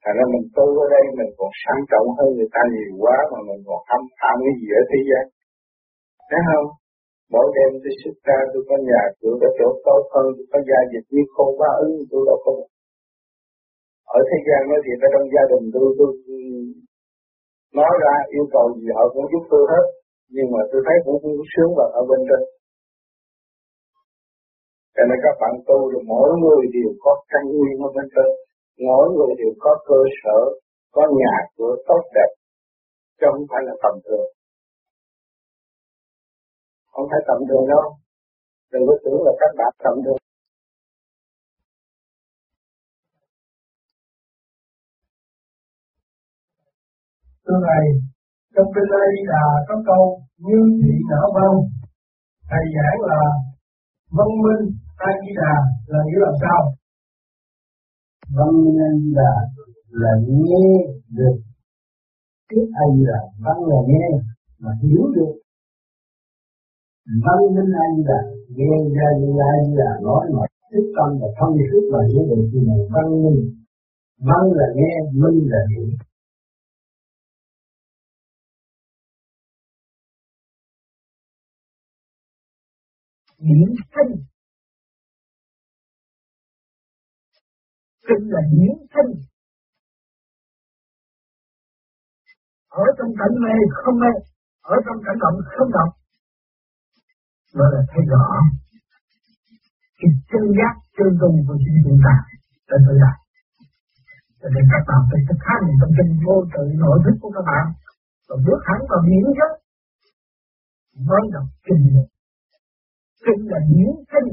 Thành 0.02 0.16
ra 0.18 0.24
mình 0.34 0.46
tu 0.56 0.66
ở 0.84 0.86
đây, 0.94 1.04
mình 1.18 1.30
còn 1.38 1.50
sang 1.62 1.82
trọng 1.90 2.08
hơn 2.16 2.28
người 2.36 2.50
ta 2.54 2.62
nhiều 2.72 2.92
quá 3.02 3.16
mà 3.32 3.38
mình 3.48 3.60
còn 3.68 3.80
tham 3.88 4.00
tham 4.20 4.36
cái 4.44 4.54
gì 4.60 4.68
ở 4.80 4.82
thế 4.90 5.00
gian. 5.08 5.24
Thấy 6.30 6.40
không? 6.48 6.66
Mỗi 7.32 7.46
đêm 7.56 7.70
tôi 7.82 7.92
xuất 8.00 8.16
ra 8.26 8.38
tôi 8.52 8.62
có 8.68 8.76
nhà 8.90 9.02
cửa 9.18 9.34
có 9.40 9.48
chỗ 9.58 9.68
tốt 9.86 10.02
hơn, 10.12 10.26
tôi 10.36 10.46
có 10.52 10.58
gia 10.68 10.80
dịch 10.92 11.06
như 11.14 11.22
khôn 11.34 11.50
ba 11.60 11.70
ứng 11.84 11.92
tôi 12.10 12.22
đâu 12.28 12.38
có. 12.44 12.52
Ở 14.16 14.20
thế 14.28 14.38
gian 14.46 14.60
nói 14.68 14.80
thì 14.84 14.92
ở 15.04 15.08
trong 15.12 15.26
gia 15.34 15.44
đình 15.50 15.64
tôi, 15.74 15.86
tôi 15.98 16.10
nói 17.78 17.92
ra 18.04 18.14
yêu 18.34 18.46
cầu 18.54 18.66
gì 18.80 18.88
họ 18.96 19.04
cũng 19.14 19.26
giúp 19.32 19.44
tôi 19.52 19.62
hết 19.72 19.84
nhưng 20.34 20.48
mà 20.52 20.60
tôi 20.70 20.80
thấy 20.86 20.96
cũng 21.04 21.18
không 21.22 21.36
sướng 21.52 21.70
và 21.78 21.86
ở 22.00 22.02
bên 22.10 22.20
trên 22.28 22.42
cho 24.94 25.02
nên 25.08 25.18
các 25.24 25.34
bạn 25.40 25.54
tu 25.68 25.78
được 25.92 26.04
mỗi 26.12 26.30
người 26.42 26.62
đều 26.74 26.90
có 27.04 27.12
căn 27.30 27.42
nguyên 27.54 27.76
ở 27.86 27.88
bên 27.96 28.06
trên 28.14 28.28
mỗi 28.88 29.06
người 29.14 29.32
đều 29.40 29.52
có 29.64 29.72
cơ 29.88 30.00
sở 30.20 30.38
có 30.94 31.02
nhà 31.20 31.34
cửa 31.56 31.74
tốt 31.88 32.02
đẹp 32.16 32.30
chứ 33.18 33.26
không 33.32 33.46
phải 33.50 33.62
là 33.66 33.74
tầm 33.82 33.94
thường 34.06 34.28
không 36.96 37.08
phải 37.10 37.20
tầm 37.28 37.38
thường 37.48 37.66
đâu 37.72 37.84
đừng 38.72 38.84
có 38.88 38.94
tưởng 39.04 39.20
là 39.26 39.32
các 39.40 39.50
bạn 39.58 39.72
tầm 39.84 39.94
thường 40.04 40.20
Thưa 47.48 47.58
Thầy, 47.66 47.84
trong 48.54 48.68
kinh 48.74 48.90
Di 49.14 49.22
Đà 49.32 49.46
có 49.68 49.74
câu 49.86 50.02
như 50.48 50.60
thị 50.82 50.94
nở 51.10 51.22
vong. 51.36 51.56
Thầy 52.50 52.64
giảng 52.74 52.98
là 53.10 53.20
văn 54.16 54.28
minh 54.42 54.62
A 54.96 55.10
Di 55.20 55.32
Đà 55.40 55.54
là 55.86 56.00
nghĩa 56.06 56.20
là 56.24 56.32
sao? 56.42 56.60
Văn 58.36 58.50
minh 58.64 59.14
Đà 59.16 59.34
là 59.88 60.12
nghe 60.28 60.68
được 61.18 61.36
cái 62.48 62.60
A 62.82 62.84
Di 62.94 63.04
Đà, 63.10 63.20
văn 63.44 63.56
là 63.70 63.78
nghe 63.86 64.06
mà 64.58 64.70
hiểu 64.82 65.02
được. 65.14 65.45
Văn 67.06 67.38
minh 67.54 67.72
A 67.82 67.86
Di 67.96 68.02
Đà 68.10 68.20
nghe 68.56 68.76
ra 68.96 69.08
như 69.20 69.30
A 69.50 69.52
Di 69.66 69.72
Đà 69.80 69.90
nói 70.02 70.24
mà 70.34 70.44
thức 70.72 70.86
tâm 70.96 71.08
và 71.20 71.28
thông 71.38 71.56
suốt 71.68 71.84
và 71.92 72.00
hiểu 72.10 72.22
được 72.30 72.48
thì 72.52 72.58
là 72.68 72.76
văn 72.94 73.06
minh. 73.22 73.40
Văn 74.18 74.44
là 74.58 74.66
nghe, 74.76 74.92
minh 75.12 75.38
là 75.52 75.58
hiểu. 75.70 75.88
điển 83.38 83.68
sinh 83.94 84.12
sinh 88.08 88.24
là 88.34 88.40
điển 88.52 88.74
sinh 88.92 89.12
ở 92.68 92.84
trong 92.98 93.10
cảnh 93.18 93.34
mê 93.42 93.54
không 93.84 93.98
mê 94.00 94.12
ở 94.60 94.76
trong 94.86 94.98
cảnh 95.06 95.18
động 95.20 95.36
không 95.58 95.70
động 95.72 95.95
đó 97.58 97.66
là 97.74 97.82
thấy 97.90 98.02
rõ 98.12 98.24
cái 99.98 100.10
chân 100.30 100.44
giác, 100.58 100.74
chân 100.96 101.08
tu 101.20 101.28
của 101.46 101.56
chính 101.62 101.76
chúng 101.84 102.00
ta. 102.04 102.14
Đã 102.70 102.76
tự 102.86 102.94
đạt 103.04 103.16
cho 104.40 104.48
nên 104.54 104.64
các 104.72 104.82
bạn 104.88 105.00
phải 105.10 105.20
thực 105.28 105.40
hành 105.48 105.64
trong 105.78 105.92
chân 105.96 106.08
vô 106.24 106.36
tự 106.54 106.64
nội 106.82 106.98
thức 107.04 107.16
của 107.22 107.32
các 107.36 107.44
bạn. 107.50 107.66
Và 108.28 108.36
bước 108.46 108.60
hẳn 108.68 108.80
vào 108.90 109.00
miễn 109.08 109.26
chất. 109.38 109.50
Mới 111.08 111.22
đọc 111.34 111.48
kinh 111.66 111.82
được. 111.94 112.08
Kinh 113.24 113.42
là 113.52 113.60
miễn 113.72 113.92
kinh. 114.12 114.28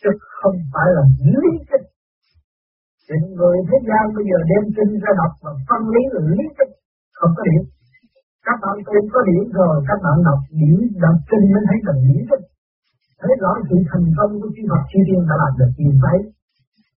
Chứ 0.00 0.10
không 0.38 0.56
phải 0.72 0.88
là 0.96 1.02
lý 1.26 1.50
kinh. 1.70 1.86
Những 3.08 3.26
người 3.38 3.56
thế 3.68 3.78
gian 3.88 4.04
bây 4.16 4.24
giờ 4.30 4.38
đem 4.50 4.64
kinh 4.76 4.92
ra 5.02 5.12
đọc 5.20 5.32
và 5.44 5.52
phân 5.68 5.82
lý 5.94 6.02
là 6.14 6.20
lý 6.32 6.44
kinh. 6.58 6.72
Không 7.18 7.32
có 7.36 7.42
điểm 7.48 7.62
các 8.48 8.58
bạn 8.64 8.76
cũng 8.88 9.06
có 9.12 9.20
điểm 9.28 9.44
rồi 9.58 9.74
các 9.88 9.98
bạn 10.04 10.16
đọc 10.28 10.40
điểm 10.60 10.78
đọc 11.04 11.16
kinh 11.30 11.44
mới 11.52 11.62
thấy 11.68 11.78
là 11.86 11.94
lý 12.06 12.16
chứ 12.28 12.38
thấy 13.20 13.32
rõ 13.42 13.52
sự 13.68 13.76
thành 13.90 14.08
công 14.16 14.32
của 14.40 14.50
chư 14.54 14.62
Phật 14.70 14.82
chư 14.90 15.00
Thiên 15.06 15.20
đã 15.28 15.34
làm 15.42 15.52
được 15.60 15.72
như 15.82 15.90
vậy 16.04 16.18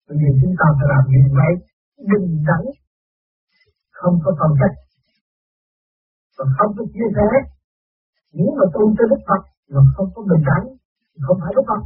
bây 0.07 0.15
giờ 0.21 0.29
chúng 0.41 0.53
ta 0.59 0.67
phải 0.77 0.87
làm 0.93 1.03
như 1.13 1.21
vậy 1.39 1.51
bình 2.11 2.27
đẳng 2.49 2.65
không 4.01 4.15
có 4.23 4.31
phân 4.39 4.51
cách. 4.61 4.75
Và 6.37 6.45
không 6.57 6.71
có 6.77 6.83
chia 6.93 7.07
sẻ. 7.15 7.27
Nếu 8.37 8.49
mà 8.57 8.65
tu 8.73 8.83
cho 8.97 9.05
Đức 9.11 9.21
Phật 9.27 9.41
mà 9.73 9.81
không 9.95 10.09
có 10.15 10.21
bình 10.29 10.43
đẳng 10.49 10.65
không 11.25 11.37
phải 11.41 11.51
đức 11.55 11.65
phật 11.69 11.81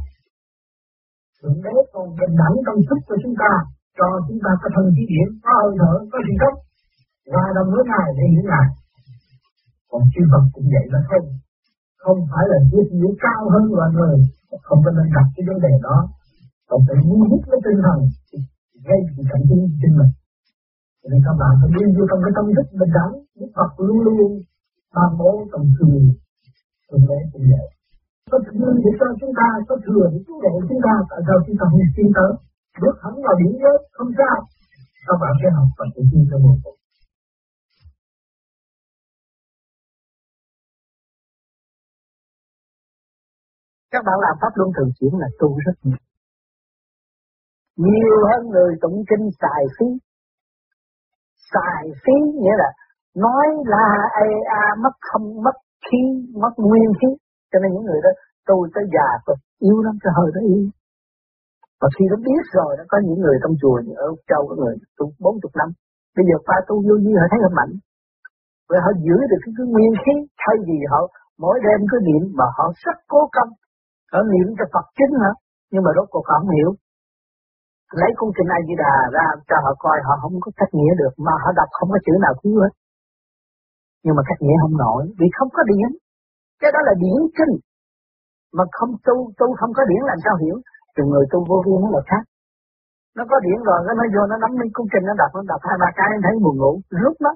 Thượng 1.38 1.58
đế 1.64 1.74
còn 1.92 2.06
bình 2.20 2.34
đẳng 2.40 2.54
trong 2.66 2.78
sức 2.88 3.00
của 3.08 3.18
chúng 3.22 3.36
ta 3.42 3.52
cho 3.98 4.06
chúng 4.26 4.40
ta 4.44 4.50
có 4.60 4.68
thân 4.74 4.86
khí 4.94 5.04
điển, 5.12 5.28
có 5.44 5.50
hơi 5.60 5.72
thở, 5.80 5.92
có 6.10 6.18
sự 6.26 6.34
sống. 6.40 6.56
Hòa 7.32 7.44
đồng 7.56 7.68
với 7.74 7.84
Ngài 7.90 8.08
để 8.18 8.24
hiểu 8.32 8.44
Ngài. 8.50 8.66
Còn 9.90 10.02
chư 10.12 10.22
Phật 10.30 10.44
cũng 10.54 10.66
vậy 10.74 10.86
là 10.94 11.00
không. 11.08 11.26
Không 12.04 12.18
phải 12.30 12.44
là 12.50 12.58
biết 12.72 12.86
hiểu 12.96 13.10
cao 13.24 13.42
hơn 13.52 13.64
loài 13.76 13.90
người. 13.96 14.16
Không 14.66 14.80
có 14.84 14.90
nên 14.96 15.08
đặt 15.16 15.26
cái 15.34 15.42
vấn 15.48 15.58
đề 15.66 15.72
đó. 15.86 15.96
Còn 16.68 16.80
phải 16.86 16.96
muốn 17.08 17.20
hút 17.30 17.42
cái 17.50 17.60
tinh 17.64 17.80
thần 17.86 17.98
gây 18.88 19.00
sự 19.12 19.22
cảnh 19.30 19.44
tin 19.48 19.60
trên 19.80 19.92
mình. 19.98 20.12
Cho 21.00 21.06
nên 21.10 21.20
các 21.26 21.34
bạn 21.40 21.52
phải 21.60 21.70
đi 21.76 21.84
vô 21.96 22.04
trong 22.08 22.20
cái 22.24 22.32
tâm 22.36 22.44
thức 22.56 22.68
bình 22.80 22.92
đẳng. 22.98 23.12
Đức 23.38 23.50
Phật 23.56 23.70
luôn 23.86 23.98
luôn 24.06 24.30
ban 24.96 25.10
bố 25.20 25.30
tầm 25.52 25.62
thường. 25.76 26.04
Thường 26.88 27.04
lễ 27.08 27.18
cũng 27.32 27.46
vậy. 27.52 27.66
Có 28.32 28.38
thừa 28.46 28.70
để 28.84 28.90
cho 29.00 29.06
chúng 29.20 29.34
ta, 29.40 29.48
có 29.68 29.74
thừa 29.84 30.04
để 30.12 30.18
cứu 30.26 30.38
độ 30.44 30.54
chúng 30.68 30.82
ta. 30.86 30.94
Tại 31.10 31.20
sao 31.26 31.36
chúng 31.46 31.56
ta 31.60 31.64
không 31.70 31.86
tin 31.96 32.08
tới? 32.18 32.30
Bước 32.82 32.94
thẳng 33.02 33.16
vào 33.24 33.34
điểm 33.40 33.52
giới, 33.62 33.76
không 33.96 34.10
sao. 34.18 34.36
Các 35.06 35.16
bạn 35.22 35.32
sẽ 35.40 35.48
học 35.56 35.68
và 35.78 35.84
tự 35.94 36.02
tin 36.10 36.22
cho 36.30 36.36
một 36.44 36.56
các 43.96 44.04
bạn 44.08 44.16
làm 44.26 44.34
pháp 44.42 44.52
luân 44.58 44.68
thường 44.76 44.90
chuyển 44.96 45.12
là 45.22 45.28
tu 45.40 45.48
rất 45.66 45.76
nhiều. 45.86 46.00
Nhiều 47.86 48.16
hơn 48.30 48.42
người 48.52 48.72
tụng 48.82 48.98
kinh 49.10 49.26
xài 49.40 49.62
phí. 49.76 49.88
Xài 51.52 51.84
phí 52.02 52.16
nghĩa 52.40 52.56
là 52.62 52.70
nói 53.24 53.46
là 53.72 53.86
ê 54.28 54.30
a 54.62 54.64
mất 54.84 54.94
không 55.08 55.26
mất 55.44 55.56
khí 55.86 56.00
mất 56.42 56.52
nguyên 56.56 56.90
khí. 57.00 57.10
Cho 57.50 57.58
nên 57.62 57.68
những 57.72 57.86
người 57.88 58.00
đó 58.04 58.10
tu 58.48 58.56
tới 58.74 58.84
già 58.94 59.08
tôi 59.26 59.36
yêu 59.68 59.78
lắm 59.86 59.94
cho 60.02 60.10
hơi 60.16 60.28
đó 60.34 60.40
yêu 60.52 60.64
và 61.80 61.88
khi 61.96 62.04
nó 62.10 62.16
biết 62.26 62.42
rồi 62.56 62.70
nó 62.78 62.84
có 62.88 62.96
những 63.06 63.20
người 63.24 63.36
trong 63.42 63.54
chùa 63.60 63.78
như 63.84 63.94
ở 64.06 64.08
châu 64.30 64.42
có 64.48 64.54
người 64.60 64.74
tu 64.98 65.04
bốn 65.24 65.34
chục 65.42 65.52
năm. 65.60 65.68
Bây 66.16 66.24
giờ 66.28 66.36
qua 66.46 66.56
tu 66.68 66.74
vô 66.86 66.94
như 67.04 67.12
họ 67.20 67.26
thấy 67.30 67.40
họ 67.44 67.50
mạnh. 67.58 67.72
Vậy 68.68 68.78
họ 68.84 68.90
giữ 69.04 69.16
được 69.30 69.40
cái, 69.44 69.52
cái 69.56 69.66
nguyên 69.72 69.92
khí 70.02 70.14
thay 70.42 70.56
vì 70.68 70.78
họ 70.92 71.00
mỗi 71.42 71.56
đêm 71.66 71.80
cứ 71.90 71.96
niệm 72.08 72.22
mà 72.38 72.46
họ 72.56 72.64
rất 72.84 72.96
cố 73.12 73.20
công 73.36 73.50
ở 74.18 74.20
niệm 74.32 74.46
cho 74.58 74.64
Phật 74.72 74.86
chính 74.98 75.12
hả? 75.22 75.32
Nhưng 75.70 75.82
mà 75.84 75.90
rốt 75.96 76.06
cuộc 76.10 76.24
họ 76.28 76.36
không 76.40 76.54
hiểu. 76.58 76.70
Lấy 78.00 78.10
công 78.18 78.34
kinh 78.36 78.48
A 78.56 78.58
Di 78.66 78.74
Đà 78.82 78.94
ra 79.16 79.26
cho 79.48 79.56
họ 79.64 79.72
coi, 79.84 79.96
họ 80.06 80.14
không 80.22 80.34
có 80.44 80.50
cách 80.58 80.72
nghĩa 80.76 80.94
được, 81.00 81.14
mà 81.26 81.34
họ 81.42 81.48
đọc 81.58 81.68
không 81.78 81.90
có 81.92 81.98
chữ 82.06 82.14
nào 82.24 82.34
thiếu 82.40 82.56
hết. 82.62 82.72
Nhưng 84.04 84.16
mà 84.16 84.22
cách 84.28 84.40
nghĩa 84.42 84.58
không 84.62 84.76
nổi, 84.84 85.00
vì 85.18 85.28
không 85.36 85.50
có 85.56 85.62
điển. 85.72 85.88
Cái 86.60 86.70
đó 86.74 86.80
là 86.88 86.94
điển 87.04 87.20
kinh. 87.38 87.54
Mà 88.56 88.64
không 88.78 88.92
tu 89.06 89.16
tu 89.38 89.46
không 89.60 89.72
có 89.78 89.82
điển 89.90 90.02
làm 90.10 90.18
sao 90.24 90.34
hiểu? 90.42 90.56
Thì 90.94 91.02
người 91.10 91.26
tu 91.32 91.38
vô 91.48 91.56
vi 91.66 91.74
nó 91.82 91.88
là 91.96 92.02
khác. 92.10 92.22
Nó 93.16 93.24
có 93.30 93.36
điển 93.46 93.58
rồi, 93.68 93.78
nó 93.86 93.92
nói 93.98 94.08
vô, 94.14 94.22
nó 94.30 94.36
nắm 94.42 94.52
lên 94.60 94.68
cung 94.76 94.88
trình 94.92 95.04
nó 95.08 95.14
đọc 95.22 95.30
nó 95.34 95.42
đọc 95.52 95.60
hai 95.68 95.76
ba 95.82 95.88
cái, 95.98 96.08
nó 96.12 96.18
thấy 96.24 96.34
buồn 96.44 96.56
ngủ. 96.58 96.72
Rút 97.02 97.16
nó 97.24 97.32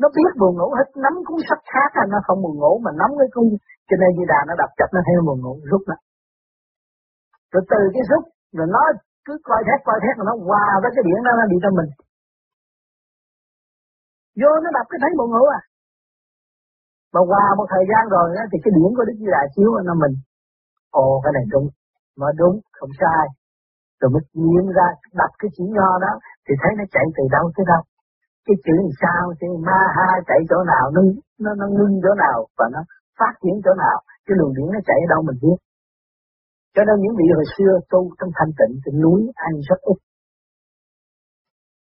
nó 0.00 0.06
biết 0.16 0.32
buồn 0.40 0.52
ngủ 0.56 0.68
hết 0.78 0.88
nắm 1.04 1.14
cuốn 1.26 1.38
sách 1.48 1.62
khác 1.72 1.90
là 1.98 2.04
nó 2.12 2.18
không 2.26 2.38
buồn 2.44 2.56
ngủ 2.60 2.72
mà 2.84 2.90
nắm 3.00 3.10
cái 3.18 3.28
cung 3.34 3.50
cho 3.88 3.96
nên 4.00 4.10
Di 4.16 4.24
Đà 4.32 4.40
nó 4.48 4.54
đập 4.62 4.70
chặt 4.78 4.90
nó 4.94 5.00
theo 5.08 5.18
buồn 5.26 5.38
ngủ 5.42 5.54
rút 5.70 5.82
nó. 5.90 5.96
Rồi 7.52 7.62
từ 7.72 7.80
cái 7.94 8.02
rút 8.10 8.24
rồi 8.56 8.66
nó 8.74 8.82
cứ 9.26 9.34
coi 9.48 9.60
thét 9.66 9.80
coi 9.88 9.98
thét 10.02 10.14
rồi 10.18 10.26
nó 10.30 10.34
hòa 10.46 10.66
với 10.82 10.90
cái 10.94 11.02
điển 11.08 11.20
đó 11.26 11.32
nó 11.40 11.44
đi 11.52 11.58
cho 11.64 11.70
mình. 11.78 11.90
Vô 14.40 14.50
nó 14.64 14.70
đập 14.76 14.86
cái 14.90 14.98
thấy 15.02 15.12
buồn 15.18 15.28
ngủ 15.30 15.44
à. 15.58 15.60
Mà 17.14 17.20
qua 17.30 17.44
một 17.58 17.66
thời 17.72 17.84
gian 17.90 18.02
rồi 18.14 18.26
đó, 18.36 18.42
thì 18.50 18.58
cái 18.64 18.72
điển 18.76 18.90
của 18.96 19.04
Đức 19.08 19.16
Di 19.20 19.28
Đà 19.34 19.42
chiếu 19.54 19.70
nó 19.88 19.94
mình. 20.02 20.14
Ồ 21.04 21.08
cái 21.24 21.32
này 21.36 21.44
đúng. 21.54 21.66
Mà 22.20 22.28
đúng 22.40 22.54
không 22.78 22.92
sai. 23.00 23.26
Rồi 24.00 24.10
mới 24.14 24.22
nghiệm 24.42 24.66
ra 24.76 24.86
đập 25.20 25.32
cái 25.40 25.48
chỉ 25.54 25.64
nho 25.76 25.90
đó 26.04 26.12
thì 26.44 26.52
thấy 26.60 26.72
nó 26.78 26.84
chạy 26.94 27.06
từ 27.16 27.24
đâu 27.36 27.44
tới 27.56 27.64
đâu 27.72 27.82
cái 28.46 28.56
chuyện 28.64 28.82
sao 29.02 29.24
thì 29.38 29.46
ma 29.68 29.80
ha 29.96 30.08
chạy 30.28 30.40
chỗ 30.50 30.58
nào, 30.72 30.84
nó 30.94 31.00
nó 31.44 31.50
nó 31.60 31.66
ngưng 31.76 31.94
chỗ 32.04 32.12
nào 32.24 32.38
và 32.58 32.66
nó 32.74 32.80
phát 33.18 33.32
triển 33.42 33.54
chỗ 33.64 33.72
nào, 33.84 33.96
cái 34.26 34.34
luồng 34.38 34.54
điển 34.56 34.66
nó 34.74 34.80
chạy 34.88 34.98
ở 35.04 35.08
đâu 35.12 35.20
mình 35.28 35.38
biết. 35.42 35.58
Cho 36.74 36.82
nên 36.88 36.96
những 37.02 37.16
vị 37.18 37.26
hồi 37.36 37.46
xưa 37.54 37.72
tu 37.92 38.00
trong 38.18 38.30
thanh 38.36 38.52
tịnh 38.58 38.74
trên 38.82 38.94
núi 39.02 39.20
ăn 39.46 39.52
rất 39.68 39.80
ít. 39.92 39.98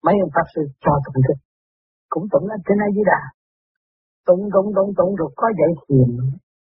Mấy 0.05 0.15
ông 0.25 0.33
pháp 0.35 0.47
sư 0.55 0.63
cho 0.85 0.93
tụng 1.05 1.23
kinh. 1.27 1.41
Cũng 2.13 2.27
tụng 2.33 2.47
lên 2.51 2.61
trên 2.67 2.79
ai 2.87 2.91
dưới 2.95 3.07
đà 3.13 3.21
tụng 4.29 4.43
tụng 4.55 4.69
tụng 4.77 4.91
tụng 4.99 5.13
rồi 5.21 5.31
có 5.41 5.47
dạy 5.59 5.71
thiền, 5.83 6.09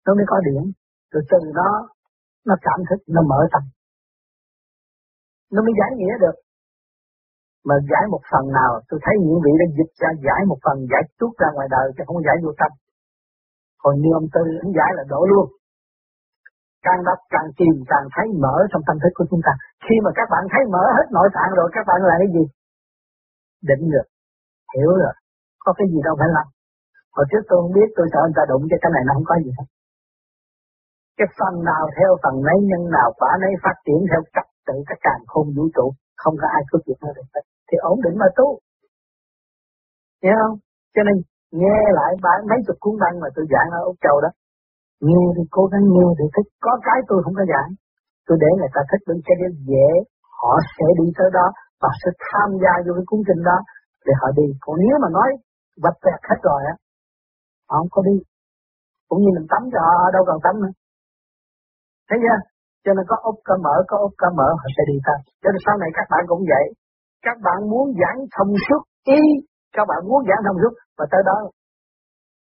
nó 0.05 0.11
mới 0.19 0.27
có 0.33 0.37
điển 0.47 0.63
rồi 1.13 1.23
từ 1.31 1.39
đó, 1.61 1.71
nó 2.49 2.55
cảm 2.67 2.79
thức, 2.89 3.01
nó 3.15 3.21
mở 3.31 3.41
tâm. 3.53 3.63
Nó 5.53 5.63
mới 5.63 5.73
giải 5.81 5.91
nghĩa 5.97 6.15
được 6.21 6.37
mà 7.69 7.75
giải 7.91 8.05
một 8.13 8.23
phần 8.31 8.45
nào, 8.59 8.71
tôi 8.89 8.99
thấy 9.05 9.15
những 9.25 9.41
vị 9.45 9.53
đã 9.61 9.67
dịch 9.79 9.93
ra 10.03 10.11
giải 10.27 10.41
một 10.51 10.59
phần, 10.65 10.77
giải 10.93 11.03
chút 11.19 11.33
ra 11.41 11.49
ngoài 11.55 11.69
đời, 11.75 11.87
chứ 11.95 12.03
không 12.07 12.25
giải 12.27 12.37
vô 12.45 12.51
tâm. 12.61 12.71
Còn 13.83 13.95
như 14.03 14.11
ông 14.21 14.29
tư, 14.35 14.43
ông 14.65 14.73
giải 14.79 14.91
là 14.99 15.05
đổ 15.13 15.21
luôn. 15.33 15.47
Càng 16.87 17.01
đọc 17.09 17.19
càng 17.35 17.49
tìm 17.59 17.75
càng 17.93 18.07
thấy 18.15 18.27
mở 18.45 18.57
trong 18.71 18.83
tâm 18.87 18.97
thức 19.03 19.13
của 19.15 19.27
chúng 19.31 19.43
ta. 19.47 19.53
Khi 19.85 19.97
mà 20.05 20.11
các 20.19 20.27
bạn 20.33 20.43
thấy 20.53 20.63
mở 20.75 20.85
hết 20.97 21.07
nội 21.17 21.29
tạng 21.37 21.53
rồi, 21.59 21.69
các 21.77 21.85
bạn 21.89 21.99
là 22.09 22.15
cái 22.21 22.31
gì? 22.37 22.45
Định 23.71 23.85
được 23.95 24.07
hiểu 24.75 24.91
rồi. 25.03 25.15
Có 25.65 25.71
cái 25.79 25.87
gì 25.93 25.99
đâu 26.07 26.15
phải 26.21 26.31
làm. 26.37 26.47
Hồi 27.17 27.27
trước 27.31 27.43
tôi 27.49 27.57
không 27.63 27.75
biết, 27.79 27.89
tôi 27.97 28.07
sợ 28.13 28.21
người 28.25 28.39
ta 28.39 28.45
đụng 28.51 28.65
cho 28.71 28.77
cái 28.83 28.91
này 28.95 29.03
nó 29.07 29.13
không 29.17 29.29
có 29.31 29.35
gì 29.45 29.53
hết. 29.59 29.69
Cái 31.19 31.29
phần 31.39 31.55
nào 31.71 31.85
theo 31.97 32.11
phần 32.23 32.35
nấy, 32.49 32.59
nhân 32.71 32.83
nào 32.97 33.09
quả 33.21 33.33
nấy 33.43 33.53
phát 33.65 33.77
triển 33.87 34.01
theo 34.11 34.21
trật 34.35 34.47
tự 34.67 34.77
các 34.89 34.99
càng 35.07 35.23
không 35.33 35.47
vũ 35.57 35.65
trụ, 35.77 35.87
không 36.23 36.35
có 36.41 36.47
ai 36.57 36.63
cướp 36.71 36.83
được 36.89 36.99
nó 37.05 37.11
được 37.17 37.29
hết 37.35 37.45
thì 37.73 37.77
ổn 37.93 37.99
định 38.05 38.17
mà 38.23 38.29
tu. 38.39 38.49
Hiểu 40.23 40.37
không? 40.43 40.57
Cho 40.95 41.03
nên, 41.07 41.17
nghe 41.61 41.79
lại 41.99 42.13
bài 42.25 42.39
mấy 42.51 42.59
chục 42.67 42.77
cuốn 42.83 42.95
băng 43.03 43.15
mà 43.23 43.29
tôi 43.35 43.45
giảng 43.53 43.69
ở 43.79 43.81
úc 43.91 43.97
châu 44.05 44.17
đó. 44.25 44.31
Nghe 45.07 45.25
thì 45.37 45.43
cố 45.57 45.63
gắng, 45.73 45.85
nghe 45.95 46.09
thì 46.19 46.25
thích. 46.35 46.49
Có 46.65 46.73
cái 46.87 46.99
tôi 47.09 47.19
không 47.25 47.37
có 47.41 47.45
giảng. 47.53 47.71
Tôi 48.27 48.37
để 48.43 48.51
người 48.59 48.73
ta 48.75 48.81
thích 48.91 49.03
bên 49.09 49.19
cái 49.27 49.37
đến 49.41 49.53
dễ. 49.71 49.89
Họ 50.41 50.53
sẽ 50.75 50.87
đi 51.01 51.07
tới 51.19 51.29
đó 51.39 51.47
và 51.83 51.91
sẽ 52.01 52.09
tham 52.27 52.49
gia 52.63 52.73
vô 52.85 52.93
cái 52.99 53.07
cuốn 53.09 53.21
kinh 53.29 53.43
đó 53.51 53.59
để 54.07 54.13
họ 54.21 54.29
đi. 54.39 54.47
Còn 54.65 54.75
nếu 54.83 54.97
mà 55.03 55.09
nói 55.17 55.29
vạch 55.85 55.99
vẹt 56.05 56.21
hết 56.29 56.39
rồi 56.49 56.61
á, 56.73 56.75
họ 57.69 57.77
không 57.81 57.93
có 57.95 58.01
đi. 58.09 58.17
Cũng 59.09 59.21
như 59.23 59.31
mình 59.37 59.47
tắm 59.53 59.63
cho 59.73 59.81
họ 59.89 60.05
đâu 60.17 60.23
cần 60.27 60.39
tắm 60.45 60.55
nữa. 60.63 60.75
Thấy 62.09 62.19
chưa? 62.23 62.39
Cho 62.85 62.91
nên 62.97 63.05
có 63.11 63.17
ốc 63.31 63.37
cơ 63.49 63.55
mở, 63.65 63.75
có 63.91 63.97
ốc 64.07 64.13
cơ 64.21 64.29
mở, 64.39 64.49
họ 64.61 64.67
sẽ 64.77 64.83
đi 64.91 64.97
tới 65.07 65.19
cho 65.43 65.49
nên 65.53 65.61
sau 65.67 65.75
này 65.83 65.91
các 65.97 66.07
bạn 66.13 66.23
cũng 66.31 66.43
vậy 66.53 66.65
các 67.27 67.37
bạn 67.47 67.59
muốn 67.71 67.87
giảng 68.01 68.19
thông 68.35 68.53
suốt, 68.65 68.83
ý, 69.19 69.21
các 69.77 69.85
bạn 69.91 70.01
muốn 70.09 70.21
giảng 70.29 70.43
thông 70.47 70.59
suốt, 70.63 70.75
và 70.99 71.05
tới 71.13 71.23
đó 71.29 71.37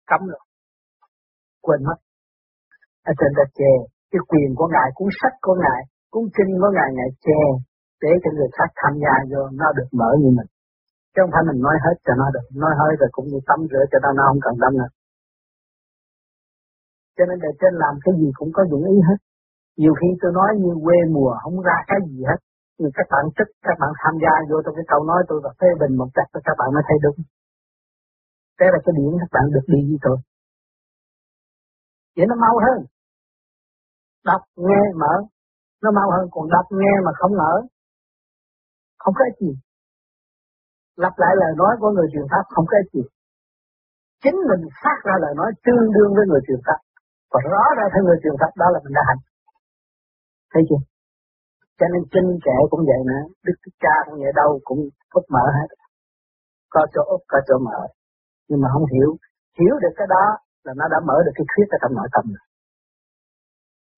cấm 0.10 0.22
rồi. 0.32 0.44
Quên 1.66 1.80
mất. 1.88 1.98
Ở 3.10 3.12
trên 3.20 3.32
đặt 3.38 3.50
chè 3.60 3.72
cái 4.12 4.22
quyền 4.30 4.50
của 4.58 4.68
ngài, 4.74 4.88
cuốn 4.98 5.10
sách 5.20 5.36
của 5.46 5.56
ngài, 5.64 5.82
cuốn 6.12 6.24
kinh 6.36 6.52
của 6.62 6.72
ngài 6.78 6.90
ngài 6.98 7.10
chè 7.26 7.42
để 8.04 8.12
cho 8.22 8.30
người 8.36 8.52
khác 8.58 8.70
tham 8.80 8.94
gia 9.04 9.14
vô, 9.32 9.42
nó 9.60 9.68
được 9.78 9.90
mở 10.00 10.10
như 10.22 10.30
mình. 10.38 10.50
Chứ 11.12 11.20
không 11.22 11.34
phải 11.34 11.44
mình 11.50 11.60
nói 11.68 11.78
hết 11.86 11.96
cho 12.06 12.14
nó 12.22 12.28
được. 12.36 12.46
Nói 12.64 12.74
hơi 12.80 12.92
rồi 13.00 13.10
cũng 13.16 13.28
như 13.32 13.40
tắm 13.50 13.60
rửa 13.72 13.84
cho 13.92 13.98
nó 14.04 14.10
nó 14.18 14.24
không 14.30 14.42
cần 14.46 14.56
tâm 14.62 14.72
nữa. 14.80 14.92
Cho 17.16 17.24
nên 17.30 17.38
để 17.44 17.52
trên 17.60 17.74
làm 17.84 17.94
cái 18.04 18.14
gì 18.20 18.30
cũng 18.40 18.52
có 18.56 18.62
dụng 18.72 18.84
ý 18.94 18.96
hết. 19.08 19.20
Nhiều 19.82 19.94
khi 20.00 20.08
tôi 20.22 20.32
nói 20.40 20.50
như 20.64 20.72
quê 20.86 20.98
mùa, 21.16 21.32
không 21.44 21.58
ra 21.68 21.78
cái 21.90 22.00
gì 22.10 22.20
hết 22.30 22.40
nhưng 22.80 22.92
các 22.98 23.08
bạn 23.14 23.24
thích, 23.38 23.52
các 23.68 23.76
bạn 23.82 23.92
tham 24.02 24.16
gia 24.24 24.34
vô 24.50 24.58
trong 24.64 24.76
cái 24.78 24.88
câu 24.92 25.02
nói 25.10 25.22
tôi 25.30 25.40
và 25.44 25.52
phê 25.60 25.70
bình 25.82 25.94
một 26.02 26.10
cách 26.18 26.30
các 26.48 26.56
bạn 26.60 26.70
mới 26.76 26.84
thấy 26.88 26.98
đúng. 27.06 27.20
Thế 28.58 28.66
là 28.74 28.80
cái 28.86 28.94
điểm 28.98 29.12
các 29.22 29.32
bạn 29.36 29.46
được 29.56 29.66
đi 29.74 29.80
với 29.90 30.00
tôi. 30.06 30.18
Vậy 32.16 32.26
nó 32.30 32.36
mau 32.46 32.56
hơn. 32.66 32.80
Đọc, 34.30 34.42
nghe, 34.56 34.82
mở. 35.02 35.14
Nó 35.84 35.90
mau 36.00 36.08
hơn, 36.16 36.26
còn 36.34 36.46
đọc, 36.56 36.66
nghe 36.80 36.94
mà 37.06 37.12
không 37.20 37.34
mở. 37.42 37.54
Không 39.02 39.14
có 39.20 39.26
gì. 39.40 39.52
Lặp 41.04 41.14
lại 41.18 41.34
lời 41.42 41.52
nói 41.62 41.74
của 41.80 41.92
người 41.96 42.08
truyền 42.14 42.28
pháp 42.32 42.44
không 42.54 42.66
có 42.72 42.78
gì. 42.94 43.02
Chính 44.24 44.38
mình 44.50 44.64
phát 44.84 44.98
ra 45.08 45.14
lời 45.24 45.34
nói 45.40 45.50
tương 45.66 45.86
đương 45.96 46.12
với 46.16 46.26
người 46.28 46.42
truyền 46.48 46.62
pháp. 46.66 46.80
Và 47.32 47.40
rõ 47.52 47.64
ra 47.78 47.86
theo 47.94 48.04
người 48.04 48.20
truyền 48.24 48.36
pháp 48.40 48.52
đó 48.62 48.66
là 48.74 48.80
mình 48.84 48.94
đã 48.98 49.02
hành. 49.08 49.22
Thấy 50.54 50.64
chưa? 50.70 50.82
Cho 51.80 51.86
nên 51.94 52.02
kinh 52.14 52.30
kệ 52.46 52.58
cũng 52.72 52.84
vậy 52.90 53.02
nữa, 53.12 53.24
đức 53.46 53.58
cha 53.84 53.96
cũng 54.06 54.18
vậy, 54.22 54.32
đâu 54.42 54.50
cũng 54.68 54.82
phúc 55.14 55.24
mở 55.36 55.46
hết. 55.58 55.70
Có 56.74 56.82
chỗ 56.94 57.02
úp, 57.14 57.22
có 57.32 57.38
chỗ 57.48 57.56
mở. 57.68 57.80
Nhưng 58.48 58.62
mà 58.62 58.68
không 58.74 58.86
hiểu 58.94 59.10
hiểu 59.60 59.76
được 59.84 59.94
cái 60.00 60.08
đó 60.16 60.26
là 60.66 60.74
nó 60.80 60.86
đã 60.94 61.00
mở 61.10 61.18
được 61.26 61.36
cái 61.38 61.46
khuyết 61.52 61.68
ở 61.76 61.78
trong 61.82 61.94
nội 61.98 62.10
tâm 62.16 62.24
rồi. 62.36 62.46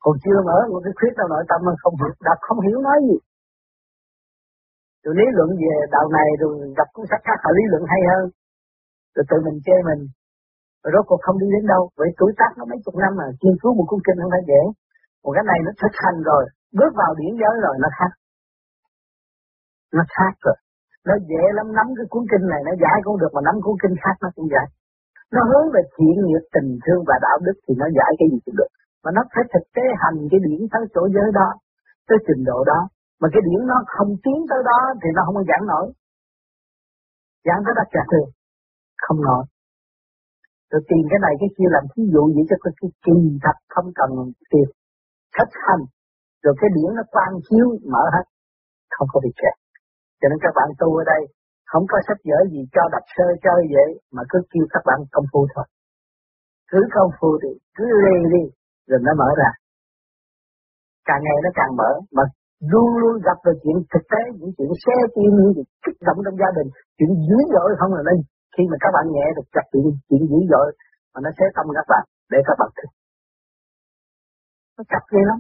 Còn 0.04 0.14
chưa 0.24 0.38
mở 0.50 0.58
một 0.72 0.82
cái 0.86 0.94
khuyết 0.98 1.14
trong 1.18 1.30
nội 1.34 1.46
tâm 1.50 1.60
mà 1.68 1.74
không 1.84 1.96
hiểu 2.02 2.14
đọc 2.28 2.40
không 2.48 2.60
hiểu 2.66 2.78
nói 2.88 2.98
gì. 3.08 3.18
Rồi 5.04 5.14
lý 5.20 5.26
luận 5.38 5.50
về 5.62 5.74
đạo 5.96 6.06
này 6.18 6.30
rồi 6.42 6.54
gặp 6.80 6.88
cuốn 6.94 7.06
sách 7.12 7.24
khác 7.28 7.38
họ 7.44 7.50
lý 7.58 7.64
luận 7.72 7.84
hay 7.92 8.02
hơn. 8.12 8.24
Rồi 9.16 9.26
tự 9.30 9.38
mình 9.46 9.58
chê 9.66 9.78
mình. 9.90 10.02
Rồi 10.82 10.92
rốt 10.94 11.06
cuộc 11.08 11.22
không 11.26 11.38
đi 11.42 11.48
đến 11.56 11.64
đâu. 11.74 11.84
Vậy 12.00 12.10
tuổi 12.20 12.32
tác 12.40 12.52
nó 12.58 12.64
mấy 12.70 12.80
chục 12.86 12.96
năm 13.04 13.12
mà, 13.20 13.26
nghiên 13.42 13.56
cứu 13.62 13.72
một 13.78 13.86
cuốn 13.90 14.00
kinh 14.06 14.18
không 14.22 14.34
phải 14.36 14.44
dễ. 14.50 14.62
Một 15.24 15.32
cái 15.36 15.46
này 15.52 15.60
nó 15.66 15.72
thực 15.82 15.94
hành 16.04 16.18
rồi 16.30 16.44
bước 16.78 16.92
vào 17.02 17.12
điển 17.20 17.34
giới 17.42 17.56
rồi 17.66 17.76
nó 17.84 17.90
khác. 17.98 18.12
Nó 19.98 20.04
khác 20.16 20.34
rồi. 20.46 20.58
Nó 21.08 21.16
dễ 21.30 21.44
lắm 21.58 21.68
nắm 21.78 21.88
cái 21.98 22.06
cuốn 22.12 22.24
kinh 22.32 22.46
này 22.54 22.62
nó 22.68 22.74
giải 22.84 22.98
cũng 23.04 23.18
được 23.22 23.32
mà 23.36 23.42
nắm 23.48 23.56
cuốn 23.64 23.76
kinh 23.82 23.96
khác 24.04 24.16
nó 24.24 24.30
cũng 24.36 24.48
giải. 24.54 24.68
Nó 25.34 25.42
hướng 25.50 25.68
về 25.76 25.82
thiện 25.96 26.16
nghiệp 26.26 26.44
tình 26.56 26.70
thương 26.84 27.02
và 27.10 27.16
đạo 27.26 27.38
đức 27.46 27.58
thì 27.64 27.74
nó 27.82 27.88
giải 27.98 28.12
cái 28.20 28.28
gì 28.32 28.38
cũng 28.46 28.56
được. 28.60 28.72
Mà 29.04 29.10
nó 29.18 29.22
phải 29.34 29.44
thực 29.54 29.66
tế 29.76 29.86
hành 30.02 30.18
cái 30.32 30.40
điển 30.46 30.62
tới 30.72 30.82
chỗ 30.94 31.04
giới 31.16 31.30
đó 31.40 31.50
tới 32.08 32.18
trình 32.28 32.44
độ 32.50 32.60
đó. 32.72 32.80
Mà 33.22 33.28
cái 33.34 33.42
điển 33.48 33.62
nó 33.72 33.78
không 33.96 34.12
tiến 34.24 34.40
tới 34.50 34.62
đó 34.70 34.80
thì 35.02 35.10
nó 35.16 35.22
không 35.26 35.36
có 35.40 35.44
giảng 35.50 35.68
nổi. 35.72 35.86
Giảng 37.46 37.62
tới 37.66 37.74
đó 37.80 37.84
chả 37.94 38.04
được 38.14 38.30
không 39.04 39.20
nổi. 39.28 39.44
Rồi 40.72 40.82
tìm 40.90 41.04
cái 41.12 41.20
này 41.26 41.34
cái 41.40 41.50
kia 41.56 41.70
làm 41.76 41.84
thí 41.92 42.02
dụ 42.14 42.24
vậy 42.36 42.46
cho 42.50 42.58
cái, 42.64 42.74
cái 42.80 42.90
kỳ 43.06 43.18
thật 43.44 43.58
không 43.74 43.88
cần 44.00 44.10
tiền 44.52 44.68
khách 45.38 45.54
hành 45.66 45.84
rồi 46.44 46.54
cái 46.60 46.70
điển 46.76 46.90
nó 46.98 47.04
quang 47.14 47.34
chiếu, 47.48 47.68
mở 47.94 48.04
hết. 48.16 48.26
Không 48.96 49.08
có 49.14 49.18
bị 49.26 49.32
kẹt. 49.42 49.56
Cho 50.20 50.26
nên 50.30 50.40
các 50.42 50.54
bạn 50.58 50.70
tu 50.80 50.88
ở 51.02 51.04
đây, 51.14 51.22
không 51.72 51.86
có 51.92 51.98
sách 52.08 52.22
vở 52.28 52.40
gì 52.54 52.62
cho 52.76 52.84
đặt 52.94 53.04
sơ 53.16 53.26
chơi 53.46 53.62
vậy, 53.76 53.90
mà 54.16 54.22
cứ 54.30 54.38
kêu 54.52 54.66
các 54.74 54.84
bạn 54.90 55.00
công 55.14 55.28
phu 55.32 55.42
thôi. 55.54 55.66
Cứ 56.72 56.80
công 56.96 57.12
phu 57.18 57.30
thì 57.42 57.52
cứ 57.78 57.86
lê 58.04 58.18
đi, 58.34 58.44
rồi 58.90 59.00
nó 59.08 59.12
mở 59.22 59.30
ra. 59.42 59.50
Càng 61.10 61.22
ngày 61.26 61.38
nó 61.46 61.50
càng 61.60 61.72
mở, 61.80 61.92
mà 62.18 62.24
luôn 62.72 62.90
luôn 63.02 63.16
gặp 63.28 63.38
được 63.46 63.58
chuyện 63.64 63.78
thực 63.94 64.04
tế, 64.12 64.22
những 64.40 64.52
chuyện 64.58 64.72
xe 64.84 64.96
tim 65.16 65.32
những 65.38 65.52
chuyện 65.56 65.70
kích 65.86 66.00
động 66.08 66.20
trong 66.26 66.38
gia 66.42 66.52
đình, 66.58 66.70
chuyện 66.98 67.12
dữ 67.28 67.38
dội 67.54 67.70
không 67.80 67.94
là 67.98 68.04
nên. 68.10 68.20
Khi 68.56 68.64
mà 68.72 68.78
các 68.84 68.92
bạn 68.96 69.06
nhẹ 69.16 69.26
được 69.36 69.48
gặp 69.56 69.66
chuyện 69.72 69.84
chuyện 70.08 70.22
dữ 70.32 70.40
dội, 70.52 70.68
mà 71.14 71.20
nó 71.26 71.30
sẽ 71.38 71.46
tâm 71.56 71.66
các 71.78 71.88
bạn, 71.92 72.04
để 72.32 72.40
các 72.48 72.58
bạn 72.62 72.72
thích 72.78 72.92
nó 74.80 74.84
chặt 74.92 75.04
ghê 75.12 75.22
lắm 75.30 75.40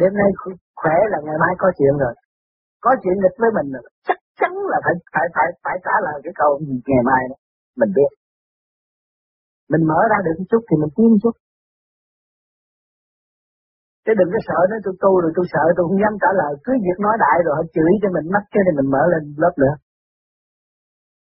đêm 0.00 0.12
nay 0.20 0.28
khỏe 0.80 0.96
là 1.12 1.18
ngày 1.26 1.38
mai 1.42 1.52
có 1.58 1.68
chuyện 1.78 1.94
rồi 2.02 2.14
có 2.84 2.90
chuyện 3.02 3.16
nghịch 3.18 3.36
với 3.42 3.50
mình 3.56 3.68
rồi 3.74 3.82
chắc 4.08 4.18
chắn 4.40 4.52
là 4.72 4.78
phải 4.84 4.94
phải 5.14 5.26
phải 5.34 5.48
phải 5.64 5.76
trả 5.84 5.94
lời 6.06 6.16
cái 6.24 6.34
câu 6.40 6.50
gì 6.66 6.76
ngày 6.86 7.04
mai 7.10 7.22
đó 7.30 7.36
mình 7.80 7.90
biết 7.96 8.10
mình 9.72 9.82
mở 9.90 10.00
ra 10.10 10.18
được 10.24 10.36
một 10.38 10.48
chút 10.50 10.62
thì 10.68 10.74
mình 10.82 10.92
tiến 10.96 11.10
chút 11.22 11.34
Chứ 14.06 14.12
đừng 14.18 14.30
có 14.34 14.40
sợ 14.48 14.58
nó 14.70 14.76
tôi 14.84 14.94
tu 15.02 15.12
rồi 15.22 15.32
tôi 15.36 15.46
sợ, 15.52 15.64
tôi 15.76 15.84
không 15.86 16.00
dám 16.02 16.14
trả 16.22 16.30
lời. 16.40 16.52
Cứ 16.64 16.72
việc 16.86 16.98
nói 17.06 17.14
đại 17.24 17.36
rồi, 17.44 17.54
họ 17.58 17.64
chửi 17.74 17.92
cho 18.02 18.08
mình 18.16 18.26
mất 18.34 18.44
cái 18.52 18.62
thì 18.66 18.72
mình 18.78 18.88
mở 18.94 19.02
lên 19.12 19.22
lớp 19.42 19.54
nữa. 19.62 19.74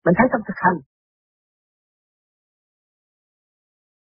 Mình 0.06 0.16
thấy 0.18 0.28
trong 0.32 0.44
thực 0.48 0.58
hành. 0.66 0.78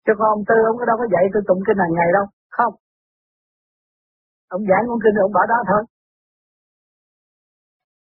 chứ 0.04 0.12
con 0.18 0.28
ông 0.36 0.44
Tư 0.48 0.56
ông 0.70 0.76
có 0.78 0.84
đâu 0.90 0.96
có 1.00 1.06
dạy 1.14 1.24
tôi 1.32 1.42
tụng 1.48 1.62
kinh 1.66 1.78
hàng 1.82 1.94
ngày 1.98 2.08
đâu. 2.16 2.24
Không. 2.56 2.74
Ông 4.56 4.64
giảng 4.70 4.84
con 4.88 4.98
kinh 5.04 5.22
ông 5.24 5.32
bỏ 5.36 5.42
đó 5.52 5.58
thôi. 5.70 5.82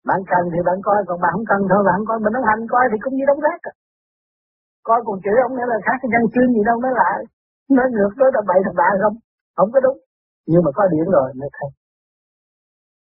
Bạn 0.09 0.19
cần 0.31 0.43
thì 0.51 0.59
bạn 0.67 0.77
coi, 0.87 0.97
còn 1.07 1.17
bạn 1.23 1.31
không 1.35 1.47
cần 1.51 1.61
thôi 1.71 1.81
bạn 1.89 1.99
coi. 2.07 2.17
Mình 2.23 2.33
không 2.35 2.49
hành 2.49 2.63
coi 2.73 2.83
thì 2.91 2.97
cũng 3.03 3.15
như 3.15 3.25
đóng 3.29 3.41
rác. 3.45 3.59
À. 3.69 3.73
Coi 4.87 4.99
còn 5.05 5.17
chửi 5.23 5.37
ông 5.47 5.53
nữa 5.57 5.67
là 5.71 5.77
khác 5.85 5.97
cái 6.01 6.09
nhân 6.11 6.23
chuyên 6.33 6.47
gì 6.55 6.61
đâu 6.69 6.77
nói 6.83 6.93
lại. 7.01 7.17
Nói 7.77 7.87
ngược 7.93 8.13
nói 8.19 8.29
đập 8.35 8.45
bậy 8.49 8.59
thằng 8.65 8.79
bạn 8.81 8.93
không. 9.03 9.15
Không 9.57 9.71
có 9.73 9.79
đúng 9.85 9.97
nhưng 10.51 10.61
mà 10.65 10.71
có 10.77 10.83
điểm 10.93 11.05
rồi 11.15 11.27
mới 11.39 11.49
thấy 11.57 11.69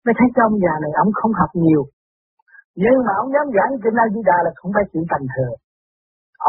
mới 0.05 0.13
thấy 0.17 0.27
trong 0.37 0.51
nhà 0.63 0.73
này 0.83 0.91
ông 1.03 1.11
không 1.19 1.33
học 1.39 1.51
nhiều 1.53 1.83
nhưng 2.75 2.97
mà 3.05 3.11
ông 3.21 3.29
dám 3.35 3.47
giảng 3.55 3.71
kinh 3.83 3.95
A 4.03 4.05
Di 4.13 4.21
Đà 4.29 4.37
là 4.45 4.51
không 4.55 4.71
phải 4.75 4.83
chuyện 4.91 5.03
tầm 5.11 5.21
thừa 5.33 5.53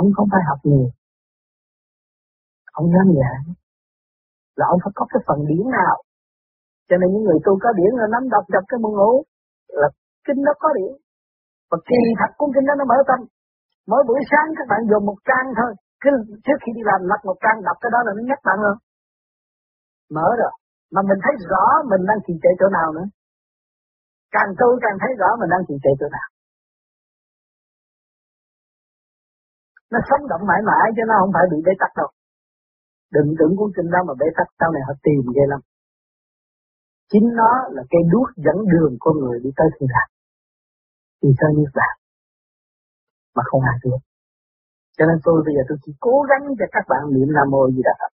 ông 0.01 0.09
không 0.17 0.29
phải 0.33 0.43
học 0.49 0.61
nhiều 0.63 0.89
ông 2.81 2.87
dám 2.95 3.07
giảng 3.21 3.45
là 4.59 4.67
ông 4.73 4.79
phải 4.85 4.93
có 4.95 5.07
cái 5.11 5.21
phần 5.27 5.39
điển 5.49 5.65
nào 5.79 5.97
cho 6.89 6.97
nên 7.01 7.09
những 7.13 7.25
người 7.27 7.41
tu 7.45 7.53
có 7.63 7.71
điển 7.79 7.93
là 8.01 8.07
nắm 8.15 8.23
đọc 8.35 8.45
đọc 8.55 8.65
cái 8.71 8.79
môn 8.83 8.93
ngủ 8.99 9.13
là 9.81 9.89
kinh 10.27 10.41
nó 10.47 10.53
có 10.63 10.69
điển. 10.79 10.93
Và 11.71 11.79
kỳ 11.91 12.01
thật 12.19 12.31
cuốn 12.39 12.49
kinh 12.55 12.67
đó 12.69 12.75
nó 12.79 12.85
mở 12.93 12.99
tâm. 13.09 13.21
Mỗi 13.91 14.03
buổi 14.09 14.21
sáng 14.31 14.49
các 14.59 14.67
bạn 14.71 14.81
dùng 14.91 15.05
một 15.07 15.19
trang 15.29 15.47
thôi. 15.59 15.73
Cứ 16.03 16.11
trước 16.45 16.59
khi 16.63 16.71
đi 16.77 16.83
làm, 16.91 17.01
lật 17.11 17.21
một 17.29 17.39
trang, 17.45 17.59
đọc 17.69 17.77
cái 17.81 17.91
đó 17.95 18.01
là 18.07 18.13
nó 18.17 18.23
nhắc 18.29 18.41
bạn 18.49 18.59
luôn 18.65 18.77
mở 20.17 20.29
rồi. 20.41 20.53
Mà 20.95 21.01
mình 21.09 21.21
thấy 21.25 21.35
rõ 21.51 21.65
mình 21.91 22.03
đang 22.09 22.21
trì 22.27 22.35
trệ 22.43 22.53
chỗ 22.61 22.69
nào 22.79 22.89
nữa. 22.97 23.07
Càng 24.35 24.51
tu 24.59 24.69
càng 24.85 24.97
thấy 25.03 25.13
rõ 25.21 25.29
mình 25.41 25.51
đang 25.55 25.63
trì 25.69 25.75
trệ 25.85 25.93
chỗ 26.01 26.09
nào. 26.17 26.29
Nó 29.93 29.99
sống 30.09 30.23
động 30.31 30.45
mãi 30.49 30.61
mãi 30.69 30.87
cho 30.97 31.03
nó 31.09 31.15
không 31.21 31.33
phải 31.37 31.47
bị 31.53 31.59
bế 31.67 31.73
tắc 31.81 31.93
đâu. 32.01 32.09
Đừng 33.17 33.29
tưởng 33.39 33.55
cuốn 33.59 33.71
kinh 33.77 33.89
đó 33.95 34.01
mà 34.09 34.15
bế 34.21 34.27
tắc, 34.37 34.49
sau 34.59 34.69
này 34.75 34.83
họ 34.87 34.95
tìm 35.07 35.21
ghê 35.35 35.45
lắm 35.53 35.61
chính 37.13 37.27
nó 37.41 37.53
là 37.77 37.83
cây 37.91 38.03
đuốc 38.13 38.29
dẫn 38.37 38.59
đường 38.73 38.97
con 39.01 39.15
người 39.19 39.39
đi 39.45 39.51
tới 39.57 39.69
thiên 39.75 39.89
đàng 39.95 40.11
đi 41.23 41.31
tới 41.41 41.51
niết 41.57 41.71
bàn 41.79 41.95
mà 43.37 43.43
không 43.47 43.63
ai 43.71 43.77
được 43.85 44.01
cho 44.97 45.07
nên 45.07 45.17
tôi 45.25 45.43
bây 45.47 45.55
giờ 45.55 45.63
tôi 45.69 45.79
chỉ 45.85 45.93
cố 46.01 46.17
gắng 46.31 46.45
cho 46.59 46.67
các 46.73 46.85
bạn 46.89 47.03
niệm 47.15 47.29
nam 47.37 47.51
mô 47.51 47.71
gì 47.71 47.83
đó 47.85 48.09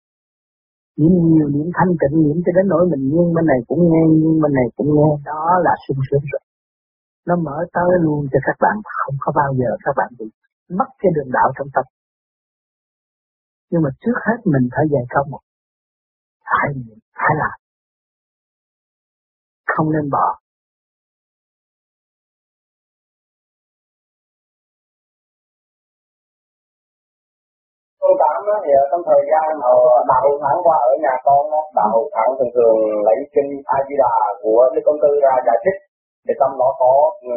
niệm 1.01 1.13
nhiều, 1.33 1.49
niệm 1.55 1.69
thanh 1.77 1.93
tịnh, 2.01 2.17
niệm 2.25 2.39
cho 2.45 2.53
đến 2.57 2.65
nỗi 2.73 2.85
mình 2.91 3.03
nghiêng 3.11 3.31
bên 3.37 3.45
này 3.53 3.61
cũng 3.69 3.83
nghe 3.91 4.03
nghiêng 4.19 4.39
bên 4.43 4.53
này 4.59 4.69
cũng 4.77 4.91
nghe 4.97 5.09
đó 5.31 5.45
là 5.67 5.73
sung 5.85 6.01
sướng 6.11 6.25
rồi. 6.33 6.43
Nó 7.29 7.35
mở 7.47 7.57
tới 7.77 7.91
luôn 8.05 8.27
cho 8.33 8.39
các 8.47 8.57
bạn 8.65 8.77
không 9.01 9.17
có 9.21 9.33
bao 9.41 9.51
giờ 9.61 9.71
các 9.85 9.95
bạn 9.97 10.11
bị 10.19 10.27
mất 10.79 10.89
cái 10.99 11.11
đường 11.15 11.31
đạo 11.33 11.49
trong 11.57 11.69
tâm. 11.75 11.85
Nhưng 13.71 13.83
mà 13.83 13.91
trước 14.01 14.17
hết 14.27 14.39
mình 14.45 14.69
phải 14.75 14.85
dạy 14.93 15.05
công 15.15 15.31
một. 15.31 15.43
Phải 16.51 16.69
phải 17.19 17.33
làm 17.43 17.57
không 19.73 19.89
nên 19.95 20.07
bỏ. 20.15 20.27
Tôi 28.01 28.15
cảm 28.23 28.39
đó 28.49 28.57
thì 28.65 28.73
trong 28.91 29.03
thời 29.09 29.23
gian 29.31 29.47
hồi 29.67 29.81
đầu 30.13 30.27
tháng 30.43 30.61
qua 30.65 30.77
ở 30.91 30.93
nhà 31.05 31.15
con 31.27 31.43
đó, 31.53 31.61
đạo 31.79 31.99
thẳng 32.15 32.31
thường 32.39 32.53
thường 32.57 32.79
lấy 33.07 33.19
kinh 33.35 33.51
A 33.77 33.79
Di 33.89 33.95
Đà 34.03 34.17
của 34.43 34.61
Đức 34.75 34.83
Công 34.87 35.01
Tư 35.03 35.11
ra 35.25 35.35
giải 35.47 35.59
thích. 35.65 35.79
Thì 36.27 36.33
trong 36.41 36.53
đó 36.61 36.69
có 36.83 36.95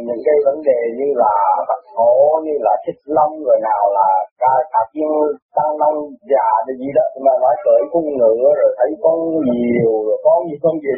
những 0.07 0.21
cái 0.25 0.37
vấn 0.45 0.57
đề 0.69 0.79
như 0.99 1.09
là 1.23 1.33
Phật 1.67 1.81
số 1.95 2.11
như 2.45 2.55
là 2.65 2.73
thích 2.83 2.99
long 3.17 3.33
rồi 3.47 3.57
nào 3.69 3.83
là 3.97 4.09
ca 4.41 4.53
ca 4.73 4.81
tiên 4.93 5.11
tăng 5.57 5.73
long 5.81 5.97
già 6.31 6.49
dạ 6.49 6.49
thì 6.65 6.73
gì 6.81 6.89
đó 6.97 7.05
mà 7.25 7.33
nói 7.43 7.55
cởi 7.65 7.81
cung 7.91 8.09
ngựa 8.17 8.49
rồi 8.59 8.71
thấy 8.77 8.89
con 9.03 9.17
nhiều 9.49 9.91
rồi 10.07 10.17
có 10.25 10.33
gì 10.47 10.55
con 10.63 10.75
gì 10.85 10.97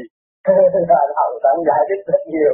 đạo 0.91 1.31
thẳng 1.43 1.59
giải 1.67 1.81
thích 1.87 2.01
rất 2.11 2.21
nhiều. 2.33 2.53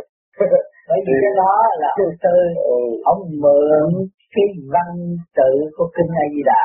Bởi 0.89 0.99
vì 1.05 1.13
cái 1.23 1.33
đó 1.41 1.53
là 1.81 1.89
ông 2.03 2.15
tư 2.23 2.37
ừ. 2.75 2.79
ông 3.13 3.21
mượn 3.43 3.89
cái 4.33 4.47
văn 4.73 4.89
tự 5.37 5.51
của 5.77 5.87
kinh 5.95 6.11
A 6.23 6.25
Di 6.33 6.41
Đà. 6.45 6.63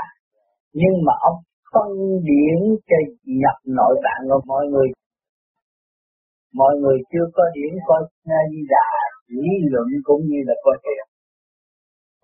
Nhưng 0.80 0.94
mà 1.06 1.14
ông 1.20 1.38
phân 1.72 1.88
điển 2.28 2.58
cho 2.88 2.98
nhập 3.40 3.58
nội 3.78 3.94
tạng 4.04 4.22
của 4.28 4.40
mọi 4.46 4.66
người 4.66 4.88
mọi 6.54 6.74
người 6.80 6.98
chưa 7.12 7.26
có 7.36 7.44
điển 7.54 7.72
coi 7.86 8.00
di 8.50 8.62
đà 8.68 8.88
lý 9.28 9.52
luận 9.70 9.88
cũng 10.04 10.22
như 10.30 10.40
là 10.46 10.54
coi 10.64 10.76
thiền 10.84 11.04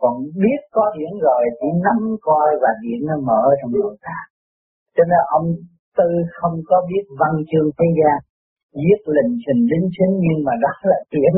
còn 0.00 0.14
biết 0.42 0.61
có 0.72 0.84
điển 0.98 1.12
rồi 1.26 1.42
chỉ 1.61 1.68
nắm 1.84 1.98
coi 2.20 2.48
và 2.62 2.68
điển 2.82 3.00
nó 3.08 3.16
mở 3.28 3.42
trong 3.61 3.72
nội 3.72 3.96
tạng 4.02 4.28
cho 4.96 5.04
nên 5.11 5.20
ông 5.38 5.46
tư 5.98 6.08
không 6.38 6.56
có 6.66 6.76
biết 6.88 7.04
văn 7.20 7.34
chương 7.50 7.68
thế 7.78 7.87
gian 7.98 8.18
viết 8.83 9.00
lình 9.16 9.33
trình 9.44 9.62
đính 9.70 9.87
chính 9.96 10.12
nhưng 10.24 10.38
mà 10.46 10.52
đó 10.64 10.72
là 10.90 10.98
điển 11.12 11.35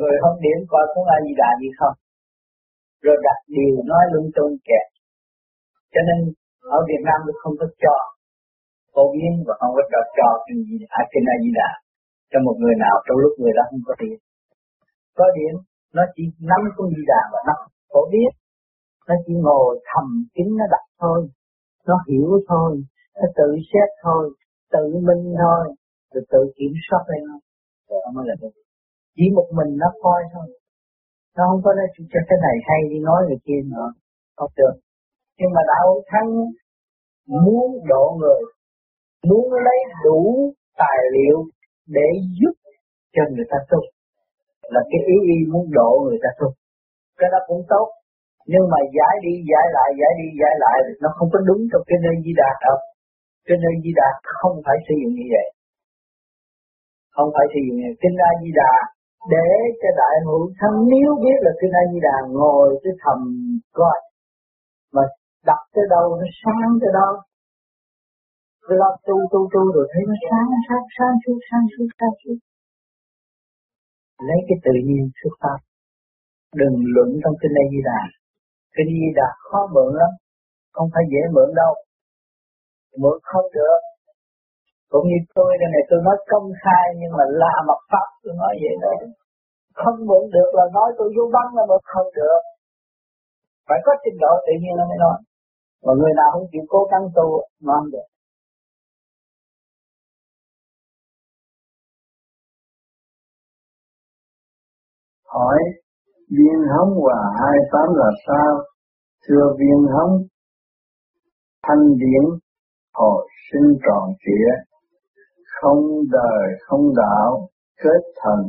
rồi 0.00 0.12
không 0.22 0.36
điểm 0.44 0.58
coi 0.72 0.84
có 0.92 1.00
ai 1.14 1.20
gì 1.26 1.32
đà 1.40 1.50
gì 1.62 1.68
không? 1.78 1.96
Rồi 3.04 3.16
đặt 3.26 3.38
điều 3.54 3.74
nói 3.90 4.04
lung 4.12 4.28
tung 4.36 4.54
kẹt. 4.68 4.86
Cho 5.92 6.00
nên, 6.08 6.18
ở 6.76 6.78
Việt 6.88 7.02
Nam 7.08 7.18
tôi 7.26 7.34
không 7.42 7.54
có 7.60 7.66
cho. 7.82 7.96
Phổ 8.94 9.04
biến 9.14 9.32
và 9.46 9.54
không 9.60 9.72
có 9.76 9.82
cho 9.92 10.00
cho 10.16 10.28
chuyện 10.44 10.58
gì 10.68 10.76
à 11.00 11.02
trên 11.10 11.24
ai 11.32 11.38
gì 11.44 11.50
Đà. 11.60 11.70
Cho 12.30 12.38
một 12.46 12.56
người 12.60 12.76
nào 12.84 12.96
trong 13.04 13.18
lúc 13.22 13.32
người 13.38 13.54
đó 13.58 13.62
không 13.70 13.82
có 13.88 13.94
tiền. 14.00 14.18
Có 15.18 15.26
điểm, 15.38 15.54
nó 15.96 16.02
chỉ 16.14 16.22
nắm 16.50 16.62
con 16.76 16.86
Di 16.94 17.02
Đà 17.12 17.20
và 17.32 17.40
nó 17.48 17.54
phổ 17.92 18.02
biến. 18.12 18.30
Nó 19.08 19.14
chỉ 19.24 19.32
ngồi 19.46 19.70
thầm 19.88 20.06
kín, 20.34 20.48
nó 20.58 20.64
đặt 20.74 20.84
thôi. 21.00 21.20
Nó 21.88 21.96
hiểu 22.08 22.30
thôi, 22.48 22.70
nó 23.18 23.26
tự 23.38 23.48
xét 23.70 23.88
thôi, 24.04 24.22
tự 24.72 24.84
minh 25.06 25.24
thôi 25.42 25.62
tự 26.12 26.20
tự 26.32 26.40
kiểm 26.56 26.72
soát 26.86 27.02
lên 27.10 27.22
rồi 27.88 28.00
mới 28.14 28.24
là 28.28 28.34
được. 28.40 28.54
Chỉ 29.16 29.24
một 29.36 29.48
mình 29.58 29.70
nó 29.82 29.88
coi 30.02 30.20
thôi. 30.32 30.46
Nó 31.36 31.42
không 31.50 31.62
có 31.64 31.70
nói 31.78 31.86
cho 32.12 32.20
cái 32.28 32.38
này 32.46 32.56
hay, 32.68 32.80
đi 32.90 32.98
nói 33.08 33.20
người 33.26 33.40
kia 33.46 33.60
nữa. 33.72 33.88
Không 34.36 34.52
được. 34.56 34.74
Nhưng 35.38 35.50
mà 35.54 35.62
đạo 35.72 35.88
thắng 36.10 36.30
muốn 37.44 37.66
độ 37.92 38.04
người, 38.20 38.42
muốn 39.28 39.44
lấy 39.66 39.78
đủ 40.04 40.52
tài 40.82 40.98
liệu 41.14 41.38
để 41.96 42.08
giúp 42.38 42.54
cho 43.14 43.22
người 43.32 43.48
ta 43.50 43.58
tu. 43.70 43.80
Là 44.74 44.80
cái 44.90 45.00
ý 45.14 45.16
y 45.34 45.38
muốn 45.52 45.64
độ 45.78 45.90
người 46.06 46.18
ta 46.24 46.30
tu. 46.40 46.48
Cái 47.18 47.28
đó 47.32 47.38
cũng 47.48 47.62
tốt. 47.72 47.86
Nhưng 48.52 48.64
mà 48.72 48.78
giải 48.96 49.14
đi, 49.24 49.32
giải 49.50 49.66
lại, 49.76 49.90
giải 50.00 50.12
đi, 50.20 50.26
giải 50.40 50.54
lại, 50.64 50.76
nó 51.02 51.08
không 51.16 51.28
có 51.32 51.38
đúng 51.48 51.62
trong 51.70 51.82
cái 51.88 51.98
nơi 52.04 52.14
di 52.24 52.32
đà 52.40 52.50
đâu. 52.64 52.78
Cái 53.46 53.56
nơi 53.64 53.74
di 53.84 53.92
đà 54.00 54.08
không 54.38 54.56
phải 54.66 54.76
sử 54.86 54.94
dụng 55.00 55.14
như 55.18 55.26
vậy 55.34 55.46
không 57.18 57.30
phải 57.34 57.46
thì 57.52 57.60
kinh 58.02 58.16
a 58.28 58.30
di 58.42 58.50
đà 58.60 58.72
để 59.34 59.48
cho 59.80 59.90
đại 60.02 60.16
hữu 60.26 60.42
thân 60.58 60.72
nếu 60.92 61.10
biết 61.24 61.38
là 61.46 61.52
kinh 61.60 61.72
A 61.80 61.84
Di 61.92 61.98
Đà 62.08 62.16
ngồi 62.38 62.68
cái 62.82 62.92
thầm 63.02 63.18
coi 63.78 63.98
mà 64.94 65.02
đặt 65.48 65.62
tới 65.74 65.84
đâu 65.94 66.06
nó 66.20 66.26
sáng 66.42 66.70
tới 66.80 66.90
đâu 67.00 67.12
cứ 68.64 68.74
lo 68.82 68.90
tu 69.06 69.16
tu 69.32 69.40
tu 69.52 69.62
rồi 69.74 69.86
thấy 69.92 70.02
nó 70.10 70.16
sáng 70.26 70.48
sáng 70.68 70.86
sáng 70.96 71.14
suốt 71.22 71.38
sáng 71.48 71.64
suốt 71.74 71.88
sáng 71.98 72.14
suốt. 72.20 72.38
Lấy 74.28 74.38
cái 74.48 74.58
tự 74.64 74.74
nhiên 74.86 75.04
xuất 75.20 75.34
phát. 75.42 75.58
Đừng 76.60 76.76
luận 76.94 77.08
trong 77.22 77.34
kinh 77.40 77.54
A 77.62 77.64
Di 77.72 77.80
Đà 77.88 78.00
kinh 78.74 78.90
A 78.94 78.96
Di 79.02 79.10
Đà 79.20 79.28
khó 79.46 79.60
mượn 79.74 79.90
lắm. 80.00 80.12
Không 80.72 80.88
phải 80.94 81.04
dễ 81.12 81.22
mượn 81.34 81.48
đâu. 81.60 81.72
Mượn 83.02 83.18
không 83.22 83.46
được 83.54 83.80
cũng 84.92 85.04
như 85.08 85.18
tôi 85.34 85.50
đây 85.60 85.68
này 85.74 85.84
tôi 85.90 86.00
nói 86.06 86.16
công 86.32 86.48
khai, 86.62 86.84
nhưng 87.00 87.12
mà 87.18 87.24
là 87.42 87.54
mặt 87.68 87.80
pháp 87.90 88.06
tôi 88.22 88.34
nói 88.40 88.52
vậy 88.62 88.74
đó. 88.82 88.92
Không 89.80 89.98
mượn 90.08 90.22
được 90.34 90.50
là 90.58 90.64
nói 90.76 90.88
tôi 90.98 91.08
vô 91.16 91.24
văn 91.34 91.46
là 91.56 91.62
mượn 91.68 91.80
không 91.92 92.08
được. 92.18 92.40
Phải 93.68 93.78
có 93.84 93.92
trình 94.04 94.18
độ 94.20 94.32
tự 94.46 94.52
nhiên 94.60 94.74
nó 94.76 94.84
mới 94.90 94.98
nói. 95.04 95.18
Mà 95.84 95.92
người 95.98 96.12
nào 96.16 96.28
không 96.32 96.46
chịu 96.52 96.64
cố 96.68 96.80
gắng 96.90 97.04
tu 97.16 97.26
nó 97.62 97.72
không 97.78 97.90
được. 97.90 98.08
Hỏi, 105.34 105.58
viên 106.36 106.58
hống 106.72 106.92
và 107.06 107.18
hai 107.40 107.56
tám 107.72 107.88
là 107.94 108.10
sao? 108.26 108.52
Thưa 109.28 109.44
viên 109.58 109.80
hống, 109.94 110.12
thanh 111.66 111.84
điển 111.98 112.24
hồi 112.94 113.28
sinh 113.52 113.78
tròn 113.86 114.04
trịa 114.24 114.67
không 115.60 115.84
đời, 116.10 116.44
không 116.66 116.94
đạo, 116.96 117.48
kết 117.82 118.02
thần, 118.22 118.48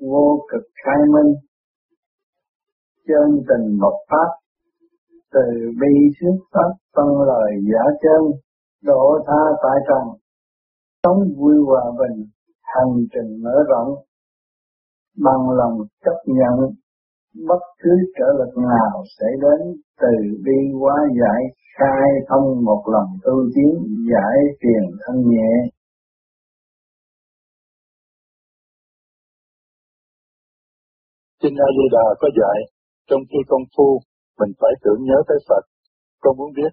vô 0.00 0.46
cực 0.52 0.62
khai 0.84 0.98
minh, 1.14 1.34
chân 3.06 3.44
tình 3.48 3.78
bộc 3.80 3.94
phát, 4.10 4.30
từ 5.32 5.42
bi 5.80 5.94
xuất 6.20 6.36
phát, 6.52 6.70
phân 6.96 7.06
lời 7.26 7.50
giả 7.72 7.84
chân 8.02 8.40
độ 8.84 9.18
tha 9.26 9.42
tại 9.62 9.78
trần, 9.88 10.18
sống 11.02 11.18
vui 11.38 11.54
hòa 11.66 11.84
bình, 11.98 12.26
hành 12.62 12.94
trình 13.12 13.42
mở 13.44 13.54
rộng, 13.68 13.94
bằng 15.24 15.50
lòng 15.50 15.78
chấp 16.04 16.16
nhận 16.26 16.70
bất 17.48 17.62
cứ 17.82 17.90
trở 18.18 18.28
lực 18.38 18.52
nào 18.56 19.04
sẽ 19.18 19.26
đến 19.42 19.60
từ 20.00 20.12
bi 20.44 20.58
hóa 20.80 20.96
giải 21.20 21.42
khai 21.78 22.08
thông 22.28 22.64
một 22.64 22.82
lần 22.92 23.06
tu 23.24 23.34
tiến 23.54 23.74
giải 24.12 24.38
tiền 24.60 24.84
thân 25.02 25.16
nhẹ 25.30 25.52
Kinh 31.42 31.56
A 31.66 31.68
Di 31.76 31.86
Đà 31.94 32.06
có 32.20 32.28
dạy, 32.40 32.58
trong 33.08 33.22
khi 33.28 33.38
công 33.50 33.66
phu, 33.74 33.88
mình 34.38 34.52
phải 34.60 34.72
tưởng 34.82 35.00
nhớ 35.08 35.18
tới 35.28 35.38
Phật. 35.48 35.62
Con 36.22 36.32
muốn 36.38 36.50
biết, 36.56 36.72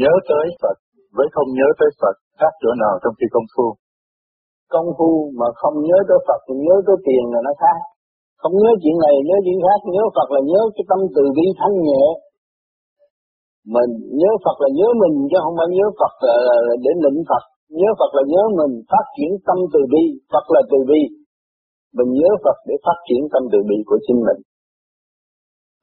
nhớ 0.00 0.12
tới 0.28 0.46
Phật 0.62 0.76
với 1.16 1.26
không 1.34 1.48
nhớ 1.58 1.68
tới 1.78 1.90
Phật 2.00 2.16
khác 2.38 2.52
chỗ 2.62 2.70
nào 2.82 2.94
trong 3.02 3.14
khi 3.18 3.26
công 3.34 3.48
phu? 3.54 3.66
Công 4.74 4.88
phu 4.98 5.10
mà 5.38 5.46
không 5.60 5.76
nhớ 5.88 5.98
tới 6.08 6.18
Phật 6.26 6.40
thì 6.46 6.54
nhớ 6.66 6.76
tới 6.86 6.96
tiền 7.06 7.24
là 7.32 7.40
nó 7.46 7.52
khác. 7.62 7.78
Không 8.44 8.56
nhớ 8.62 8.70
chuyện 8.82 8.96
này, 9.04 9.14
nhớ 9.28 9.36
chuyện 9.44 9.58
khác, 9.64 9.80
nhớ 9.94 10.04
Phật 10.16 10.28
là 10.34 10.40
nhớ 10.50 10.60
cái 10.74 10.84
tâm 10.90 11.00
từ 11.14 11.22
bi 11.36 11.46
thanh 11.60 11.76
nhẹ. 11.86 12.04
Mình 13.74 13.90
nhớ 14.20 14.30
Phật 14.44 14.56
là 14.62 14.68
nhớ 14.78 14.88
mình 15.02 15.14
chứ 15.30 15.36
không 15.44 15.56
phải 15.58 15.68
nhớ 15.76 15.86
Phật 16.00 16.14
là 16.26 16.36
để 16.84 16.92
lĩnh 17.04 17.20
Phật. 17.30 17.44
Nhớ 17.80 17.90
Phật 17.98 18.10
là 18.16 18.22
nhớ 18.32 18.42
mình 18.58 18.72
phát 18.90 19.06
triển 19.16 19.30
tâm 19.46 19.58
từ 19.72 19.80
bi, 19.92 20.04
Phật 20.32 20.44
là 20.54 20.60
từ 20.70 20.78
bi. 20.90 21.02
Mình 21.96 22.10
nhớ 22.20 22.30
Phật 22.44 22.58
để 22.68 22.74
phát 22.86 22.98
triển 23.08 23.22
tâm 23.32 23.42
từ 23.52 23.58
bi 23.68 23.76
của 23.88 23.98
chính 24.06 24.20
mình. 24.26 24.40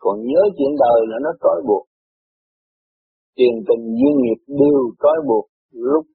Còn 0.03 0.15
nhớ 0.29 0.41
chuyện 0.57 0.73
đời 0.83 0.99
là 1.11 1.17
nó 1.25 1.31
trói 1.41 1.57
buộc. 1.67 1.83
Tiền 3.37 3.53
tình 3.67 3.83
duyên 3.97 4.15
nghiệp 4.21 4.39
đều 4.61 4.79
trói 5.01 5.17
buộc. 5.27 5.45
Lúc 5.93 6.05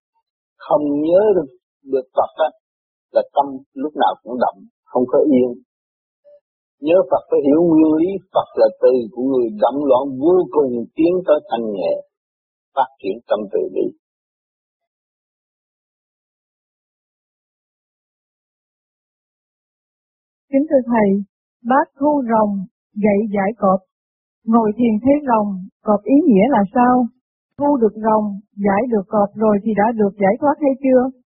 không 0.67 0.85
nhớ 1.09 1.23
được, 1.37 1.51
được 1.93 2.07
Phật 2.17 2.33
á, 2.47 2.49
là 3.15 3.23
tâm 3.35 3.47
lúc 3.83 3.93
nào 4.03 4.13
cũng 4.23 4.37
động, 4.45 4.59
không 4.91 5.05
có 5.13 5.19
yên. 5.35 5.51
Nhớ 6.81 6.99
Phật 7.11 7.23
phải 7.31 7.41
hiểu 7.47 7.61
nguyên 7.69 7.93
lý 8.01 8.11
Phật 8.33 8.49
là 8.61 8.69
từ 8.83 8.93
của 9.13 9.23
người 9.23 9.49
động 9.63 9.85
loạn 9.89 10.05
vô 10.23 10.37
cùng 10.51 10.73
tiến 10.97 11.13
tới 11.27 11.39
thanh 11.49 11.67
nhẹ, 11.77 11.93
phát 12.75 12.91
triển 13.01 13.17
tâm 13.29 13.41
từ 13.53 13.61
bi. 13.75 13.87
Kính 20.51 20.67
thưa 20.71 20.83
Thầy, 20.91 21.09
bác 21.65 21.87
thu 22.01 22.23
rồng, 22.31 22.53
dạy 23.05 23.19
giải 23.35 23.51
cọp. 23.59 23.81
Ngồi 24.45 24.71
thiền 24.77 24.95
thấy 25.03 25.17
rồng, 25.29 25.49
cọp 25.83 26.01
ý 26.05 26.15
nghĩa 26.27 26.47
là 26.49 26.63
sao? 26.75 27.07
Thu 27.59 27.77
được 27.77 27.95
rồng, 28.07 28.27
giải 28.67 28.83
được 28.93 29.07
cọp 29.09 29.29
rồi 29.35 29.57
thì 29.65 29.71
đã 29.77 29.93
được 29.99 30.13
giải 30.23 30.35
thoát 30.41 30.55
hay 30.61 30.73
chưa? 30.83 31.21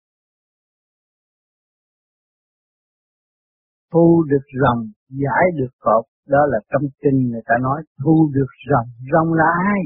Thu 3.92 4.24
được 4.30 4.46
rồng, 4.62 4.82
giải 5.08 5.44
được 5.58 5.72
cọp, 5.78 6.04
đó 6.26 6.38
là 6.52 6.58
trong 6.70 6.82
kinh 7.02 7.18
người 7.30 7.42
ta 7.46 7.54
nói 7.62 7.82
thu 8.04 8.30
được 8.34 8.52
rồng. 8.70 8.88
Rồng 9.12 9.32
là 9.32 9.44
ai? 9.68 9.80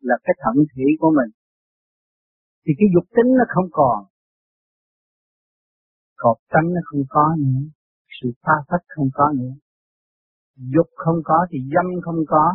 Là 0.00 0.16
cái 0.24 0.34
thận 0.42 0.54
thủy 0.74 0.84
của 1.00 1.10
mình. 1.10 1.30
Thì 2.66 2.72
cái 2.78 2.88
dục 2.94 3.04
tính 3.16 3.30
nó 3.38 3.44
không 3.48 3.68
còn. 3.70 4.04
Cọp 6.16 6.36
tánh 6.52 6.68
nó 6.74 6.80
không 6.84 7.02
có 7.08 7.36
nữa 7.38 7.68
sự 8.22 8.28
pha 8.42 8.52
phách 8.68 8.84
không 8.88 9.08
có 9.14 9.32
nữa. 9.38 9.54
Dục 10.56 10.86
không 10.94 11.20
có 11.24 11.46
thì 11.50 11.58
dâm 11.74 12.00
không 12.02 12.20
có, 12.28 12.54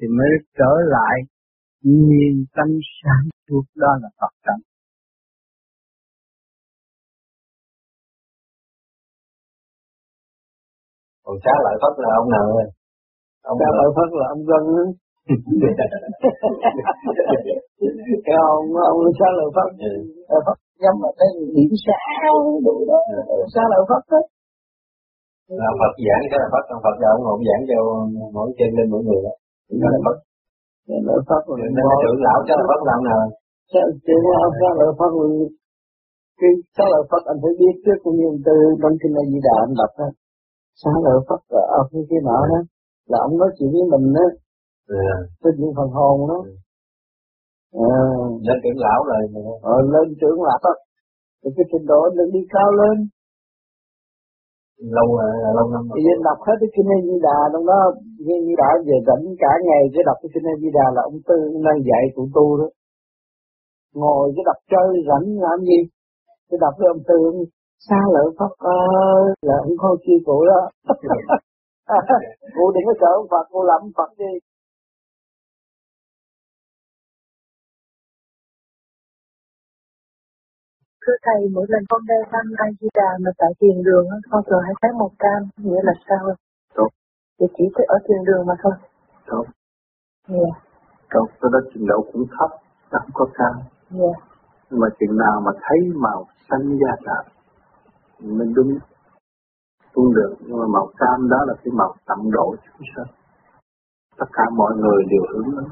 thì 0.00 0.06
mới 0.08 0.30
trở 0.58 0.72
lại 0.86 1.16
nhiên 1.82 2.44
tâm 2.54 2.68
sáng 3.02 3.28
suốt 3.48 3.62
đó 3.76 3.88
là 4.02 4.08
Phật 4.20 4.34
tánh. 4.42 4.60
Còn 11.30 11.38
xá 11.44 11.54
lợi 11.64 11.76
Phất 11.82 11.94
là 12.02 12.08
ông 12.20 12.28
nào 12.34 12.44
rồi? 12.54 12.66
Ông 13.50 13.56
xá 13.60 13.68
lợi 13.78 13.90
Phất 13.96 14.08
là 14.20 14.26
ông 14.34 14.42
Gân 14.50 14.64
á. 14.82 14.86
cái 18.26 18.36
ông 18.54 18.66
ông 18.92 19.00
xá 19.18 19.28
lợi 19.38 19.48
Phất, 19.56 19.68
ừ. 19.90 19.92
Phất 20.46 20.58
nhắm 20.82 20.94
vào 21.02 21.12
cái 21.18 21.28
điểm 21.54 21.70
sao 21.86 22.34
đủ 22.66 22.74
đó, 22.90 22.98
xá 23.54 23.62
lợi 23.72 23.82
Phất 23.88 24.02
đó 24.12 24.20
là 25.62 25.70
Phật 25.80 25.92
giảng 26.06 26.24
cái 26.30 26.38
là 26.42 26.48
Phật 26.54 26.64
còn 26.68 26.78
Phật 26.84 26.96
là 27.02 27.08
ông 27.14 27.22
ngồi 27.24 27.38
giảng 27.48 27.62
cho 27.70 27.78
mỗi 28.36 28.48
trên 28.58 28.70
lên 28.76 28.86
mỗi 28.92 29.02
người 29.06 29.20
đó. 29.26 29.34
Cái 29.80 29.90
là 29.94 30.00
Phật 30.06 30.16
là 31.08 31.14
Phật 31.28 31.42
rồi 31.48 31.58
nên 31.76 31.84
là 31.90 31.96
trưởng 32.02 32.20
lão 32.26 32.38
cái 32.46 32.56
là 32.60 32.64
Phật 32.70 32.80
làm 32.90 33.00
nào? 33.08 33.18
Chỉ 34.06 34.14
là 34.26 34.38
cái 34.60 34.70
là 34.78 34.84
Phật 35.00 35.12
cái 36.40 36.52
sao 36.76 36.86
là 36.94 37.00
Phật 37.10 37.22
anh 37.32 37.38
phải 37.42 37.52
biết 37.60 37.74
trước 37.84 37.98
cũng 38.04 38.16
như 38.20 38.28
từ 38.46 38.54
trong 38.80 38.94
kinh 39.00 39.14
A 39.22 39.24
Di 39.30 39.38
Đà 39.46 39.54
anh 39.66 39.74
đọc 39.80 39.92
đó 40.00 40.08
sao 40.80 40.94
là 41.04 41.12
Phật 41.28 41.42
ở 41.78 41.80
cái 41.92 42.02
kia 42.10 42.22
nọ 42.24 42.38
đó 42.52 42.60
là 43.10 43.18
ông 43.26 43.38
nói 43.38 43.50
chuyện 43.56 43.70
với 43.72 43.84
mình 43.92 44.12
đó. 44.18 44.26
À. 44.88 45.14
cái 45.42 45.52
chuyện 45.56 45.70
phần 45.76 45.90
hồn 45.96 46.16
đó. 46.30 46.38
À. 47.72 48.00
lên 48.46 48.56
trưởng 48.62 48.80
lão 48.84 49.00
rồi. 49.08 49.22
Ờ, 49.62 49.76
lên 49.94 50.06
trưởng 50.20 50.42
lão. 50.42 50.58
Đó 50.64 50.74
thì 51.40 51.48
cái 51.56 51.64
trình 51.70 51.86
độ 51.92 52.00
đừng 52.16 52.30
đi 52.36 52.42
cao 52.54 52.70
lên. 52.80 52.96
Lâu 54.96 55.08
là 55.18 55.28
lâu 55.58 55.66
năm 55.74 55.82
thì 55.94 56.02
anh 56.14 56.22
đọc 56.28 56.38
hết 56.46 56.56
cái 56.60 56.70
kinh 56.74 56.88
A 56.96 56.98
Di 57.08 57.16
Đà 57.26 57.38
trong 57.52 57.66
đó 57.70 57.78
như 58.26 58.36
Di 58.46 58.54
Đà 58.62 58.70
về 58.88 58.96
rảnh 59.08 59.24
cả 59.42 59.52
ngày 59.66 59.82
cái 59.94 60.02
đọc 60.08 60.16
cái 60.22 60.30
kinh 60.34 60.46
A 60.52 60.54
Di 60.62 60.70
Đà 60.78 60.86
là 60.96 61.02
ông 61.08 61.18
tư 61.28 61.38
đang 61.66 61.78
dạy 61.88 62.04
tụi 62.14 62.28
tu 62.36 62.46
đó. 62.60 62.68
Ngồi 64.00 64.24
cái 64.36 64.44
đọc 64.48 64.58
chơi 64.72 64.88
rảnh 65.08 65.26
làm 65.46 65.58
gì? 65.70 65.80
Cái 66.48 66.58
đọc 66.64 66.74
với 66.78 66.88
ông 66.94 67.02
tư 67.08 67.18
xa 67.88 68.00
lợi 68.14 68.28
pháp 68.38 68.52
ơi 68.58 69.22
là 69.42 69.54
ông 69.66 69.76
không 69.78 69.96
chi 70.04 70.12
cụ 70.26 70.44
đó 70.50 70.60
cụ 72.54 72.64
đừng 72.74 72.84
có 72.86 72.94
sợ 73.00 73.10
ông 73.20 73.26
Phật 73.30 73.44
cụ 73.50 73.62
làm 73.62 73.80
Phật 73.96 74.10
đi 74.18 74.32
Thưa 81.06 81.16
Thầy, 81.26 81.40
mỗi 81.54 81.66
lần 81.68 81.82
con 81.88 82.02
đeo 82.06 82.22
thăm 82.32 82.46
A 82.56 82.66
Di 82.80 82.88
Đà 82.94 83.10
mà 83.24 83.30
tại 83.38 83.52
thiền 83.60 83.82
đường, 83.82 84.06
con 84.30 84.42
thường 84.46 84.62
hay 84.66 84.74
thấy 84.82 84.90
một 84.98 85.10
cam, 85.18 85.40
nghĩa 85.56 85.82
là 85.82 85.92
sao? 86.08 86.34
Tốt. 86.74 86.88
Thì 87.40 87.46
chỉ 87.56 87.64
tới 87.74 87.86
ở 87.88 87.96
thiền 88.08 88.24
đường 88.24 88.46
mà 88.46 88.54
thôi. 88.62 88.72
Tốt. 89.26 89.44
Yeah. 90.28 90.54
Tốt, 91.10 91.26
cái 91.40 91.50
đó 91.52 91.58
trình 91.74 91.86
độ 91.86 91.98
cũng 92.12 92.24
thấp, 92.38 92.50
không 92.90 93.10
có 93.14 93.26
cao. 93.34 93.54
Yeah. 94.00 94.16
Nhưng 94.70 94.80
mà 94.80 94.88
chừng 94.98 95.18
nào 95.18 95.40
mà 95.46 95.52
thấy 95.62 95.78
màu 95.94 96.26
xanh 96.50 96.78
da 96.80 96.92
trời, 97.06 97.24
mình 98.22 98.54
đúng 98.54 98.78
tu 99.94 100.14
được, 100.14 100.34
nhưng 100.40 100.58
mà 100.58 100.66
màu 100.66 100.90
cam 100.96 101.28
đó 101.28 101.36
là 101.46 101.54
cái 101.64 101.72
màu 101.72 101.94
tận 102.06 102.30
độ 102.30 102.54
chúng 102.64 102.86
sanh. 102.96 103.14
Tất 104.18 104.26
cả 104.32 104.42
mọi 104.56 104.72
người 104.76 105.04
đều 105.10 105.22
hướng 105.30 105.50
đến. 105.56 105.64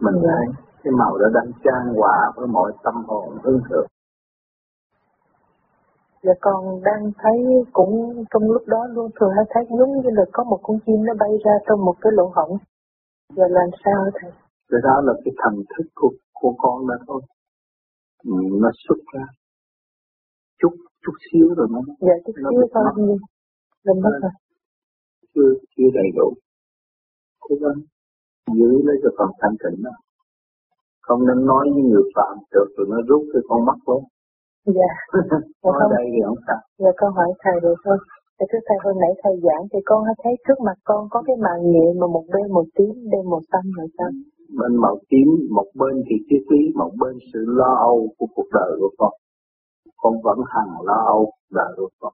Mình 0.00 0.22
yeah. 0.22 0.24
thấy 0.28 0.64
cái 0.82 0.92
màu 0.98 1.18
đó 1.18 1.26
đang 1.34 1.52
trang 1.64 1.94
hòa 1.96 2.32
với 2.36 2.46
mọi 2.46 2.72
tâm 2.84 2.94
hồn 3.06 3.38
hương 3.42 3.60
thượng 3.68 3.86
Dạ 6.22 6.32
con 6.40 6.82
đang 6.84 7.12
thấy 7.22 7.38
cũng 7.72 8.24
trong 8.30 8.42
lúc 8.42 8.62
đó 8.66 8.86
luôn 8.90 9.10
thường 9.20 9.30
hay 9.36 9.44
thấy 9.50 9.64
giống 9.78 9.92
như 9.92 10.10
là 10.12 10.24
có 10.32 10.44
một 10.44 10.60
con 10.62 10.76
chim 10.86 11.04
nó 11.04 11.14
bay 11.20 11.30
ra 11.44 11.52
trong 11.68 11.84
một 11.84 11.94
cái 12.00 12.12
lỗ 12.14 12.32
hổng. 12.34 12.58
Giờ 13.36 13.44
làm 13.50 13.70
sao 13.84 14.10
thầy? 14.14 14.30
Cái 14.70 14.80
đó 14.82 15.00
là 15.04 15.12
cái 15.24 15.34
thần 15.38 15.54
thức 15.70 15.88
của, 15.94 16.10
của 16.32 16.54
con 16.58 16.86
đó 16.86 16.94
thôi. 17.06 17.22
Ừ, 18.24 18.32
nó 18.62 18.70
xuất 18.88 18.98
ra. 19.12 19.24
Chút, 20.58 20.74
chút 21.02 21.16
xíu 21.26 21.46
rồi 21.56 21.68
nó. 21.70 21.80
Dạ 22.06 22.16
chút 22.24 22.32
xíu 22.36 22.68
con 22.74 23.06
gì? 23.06 23.16
Lên 23.86 23.96
mất 24.04 24.14
rồi. 24.22 24.34
Chưa, 25.34 25.50
chưa 25.76 25.90
đầy 25.94 26.08
đủ. 26.16 26.28
Cố 27.40 27.54
gắng 27.62 27.78
giữ 28.58 28.70
lấy 28.86 28.96
cho 29.02 29.10
con 29.18 29.30
thanh 29.40 29.56
tịnh 29.62 29.82
đó. 29.86 29.94
Không 31.06 31.20
nên 31.28 31.38
nói 31.50 31.64
với 31.74 31.82
người 31.90 32.06
phạm 32.16 32.34
được 32.54 32.68
rồi 32.76 32.86
nó 32.90 32.98
rút 33.08 33.22
cái 33.32 33.42
con 33.48 33.60
mắt 33.68 33.78
lên. 33.88 34.02
Dạ. 34.76 34.90
Ở 35.68 35.72
dạ 35.78 35.86
đây 35.96 36.04
thì 36.12 36.20
không 36.26 36.40
sao. 36.46 36.60
Dạ 36.82 36.90
con 37.00 37.10
hỏi 37.16 37.28
thầy 37.42 37.56
được 37.64 37.78
thôi. 37.84 37.98
Thì 38.36 38.44
thưa 38.50 38.62
thầy 38.68 38.78
hôm 38.84 38.94
nãy 39.02 39.12
thầy 39.22 39.34
giảng 39.44 39.64
thì 39.70 39.78
con 39.84 40.00
thấy 40.22 40.34
trước 40.44 40.58
mặt 40.66 40.78
con 40.88 41.00
có 41.12 41.18
cái 41.26 41.36
màn 41.44 41.58
nhện 41.72 41.92
mà 42.00 42.06
một 42.16 42.24
bên 42.34 42.46
màu 42.54 42.66
tím, 42.76 42.92
bên 43.12 43.24
màu 43.32 43.42
xanh 43.50 43.66
rồi 43.76 43.88
sao? 43.98 44.10
Bên 44.58 44.72
màu 44.84 44.96
tím, 45.10 45.28
một 45.56 45.68
bên 45.80 45.94
thì 46.06 46.16
triết 46.28 46.42
lý, 46.52 46.62
một 46.80 46.92
bên 47.00 47.14
sự 47.32 47.40
lo 47.58 47.72
âu 47.90 47.98
của 48.18 48.28
cuộc 48.34 48.48
đời 48.58 48.72
của 48.80 48.92
con. 48.98 49.12
Con 50.00 50.14
vẫn 50.24 50.38
hằng 50.52 50.72
lo 50.86 50.98
âu 51.06 51.32
và 51.50 51.64
của 51.76 51.88
con. 52.00 52.12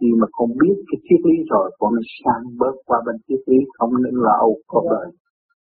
Khi 0.00 0.06
mà 0.20 0.26
con 0.32 0.48
biết 0.60 0.76
cái 0.88 0.98
triết 1.04 1.20
lý 1.28 1.36
rồi, 1.50 1.76
con 1.78 1.92
mới 1.94 2.02
sang 2.24 2.42
bớt 2.58 2.74
qua 2.86 2.98
bên 3.06 3.16
triết 3.28 3.40
lý, 3.46 3.56
không 3.78 3.90
nên 4.02 4.14
lo 4.14 4.32
âu 4.38 4.56
có 4.66 4.82
đời. 4.90 5.08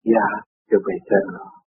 Dạ, 0.03 0.27
trở 0.71 0.77
về 0.87 0.95
trên 1.09 1.33
đó. 1.33 1.60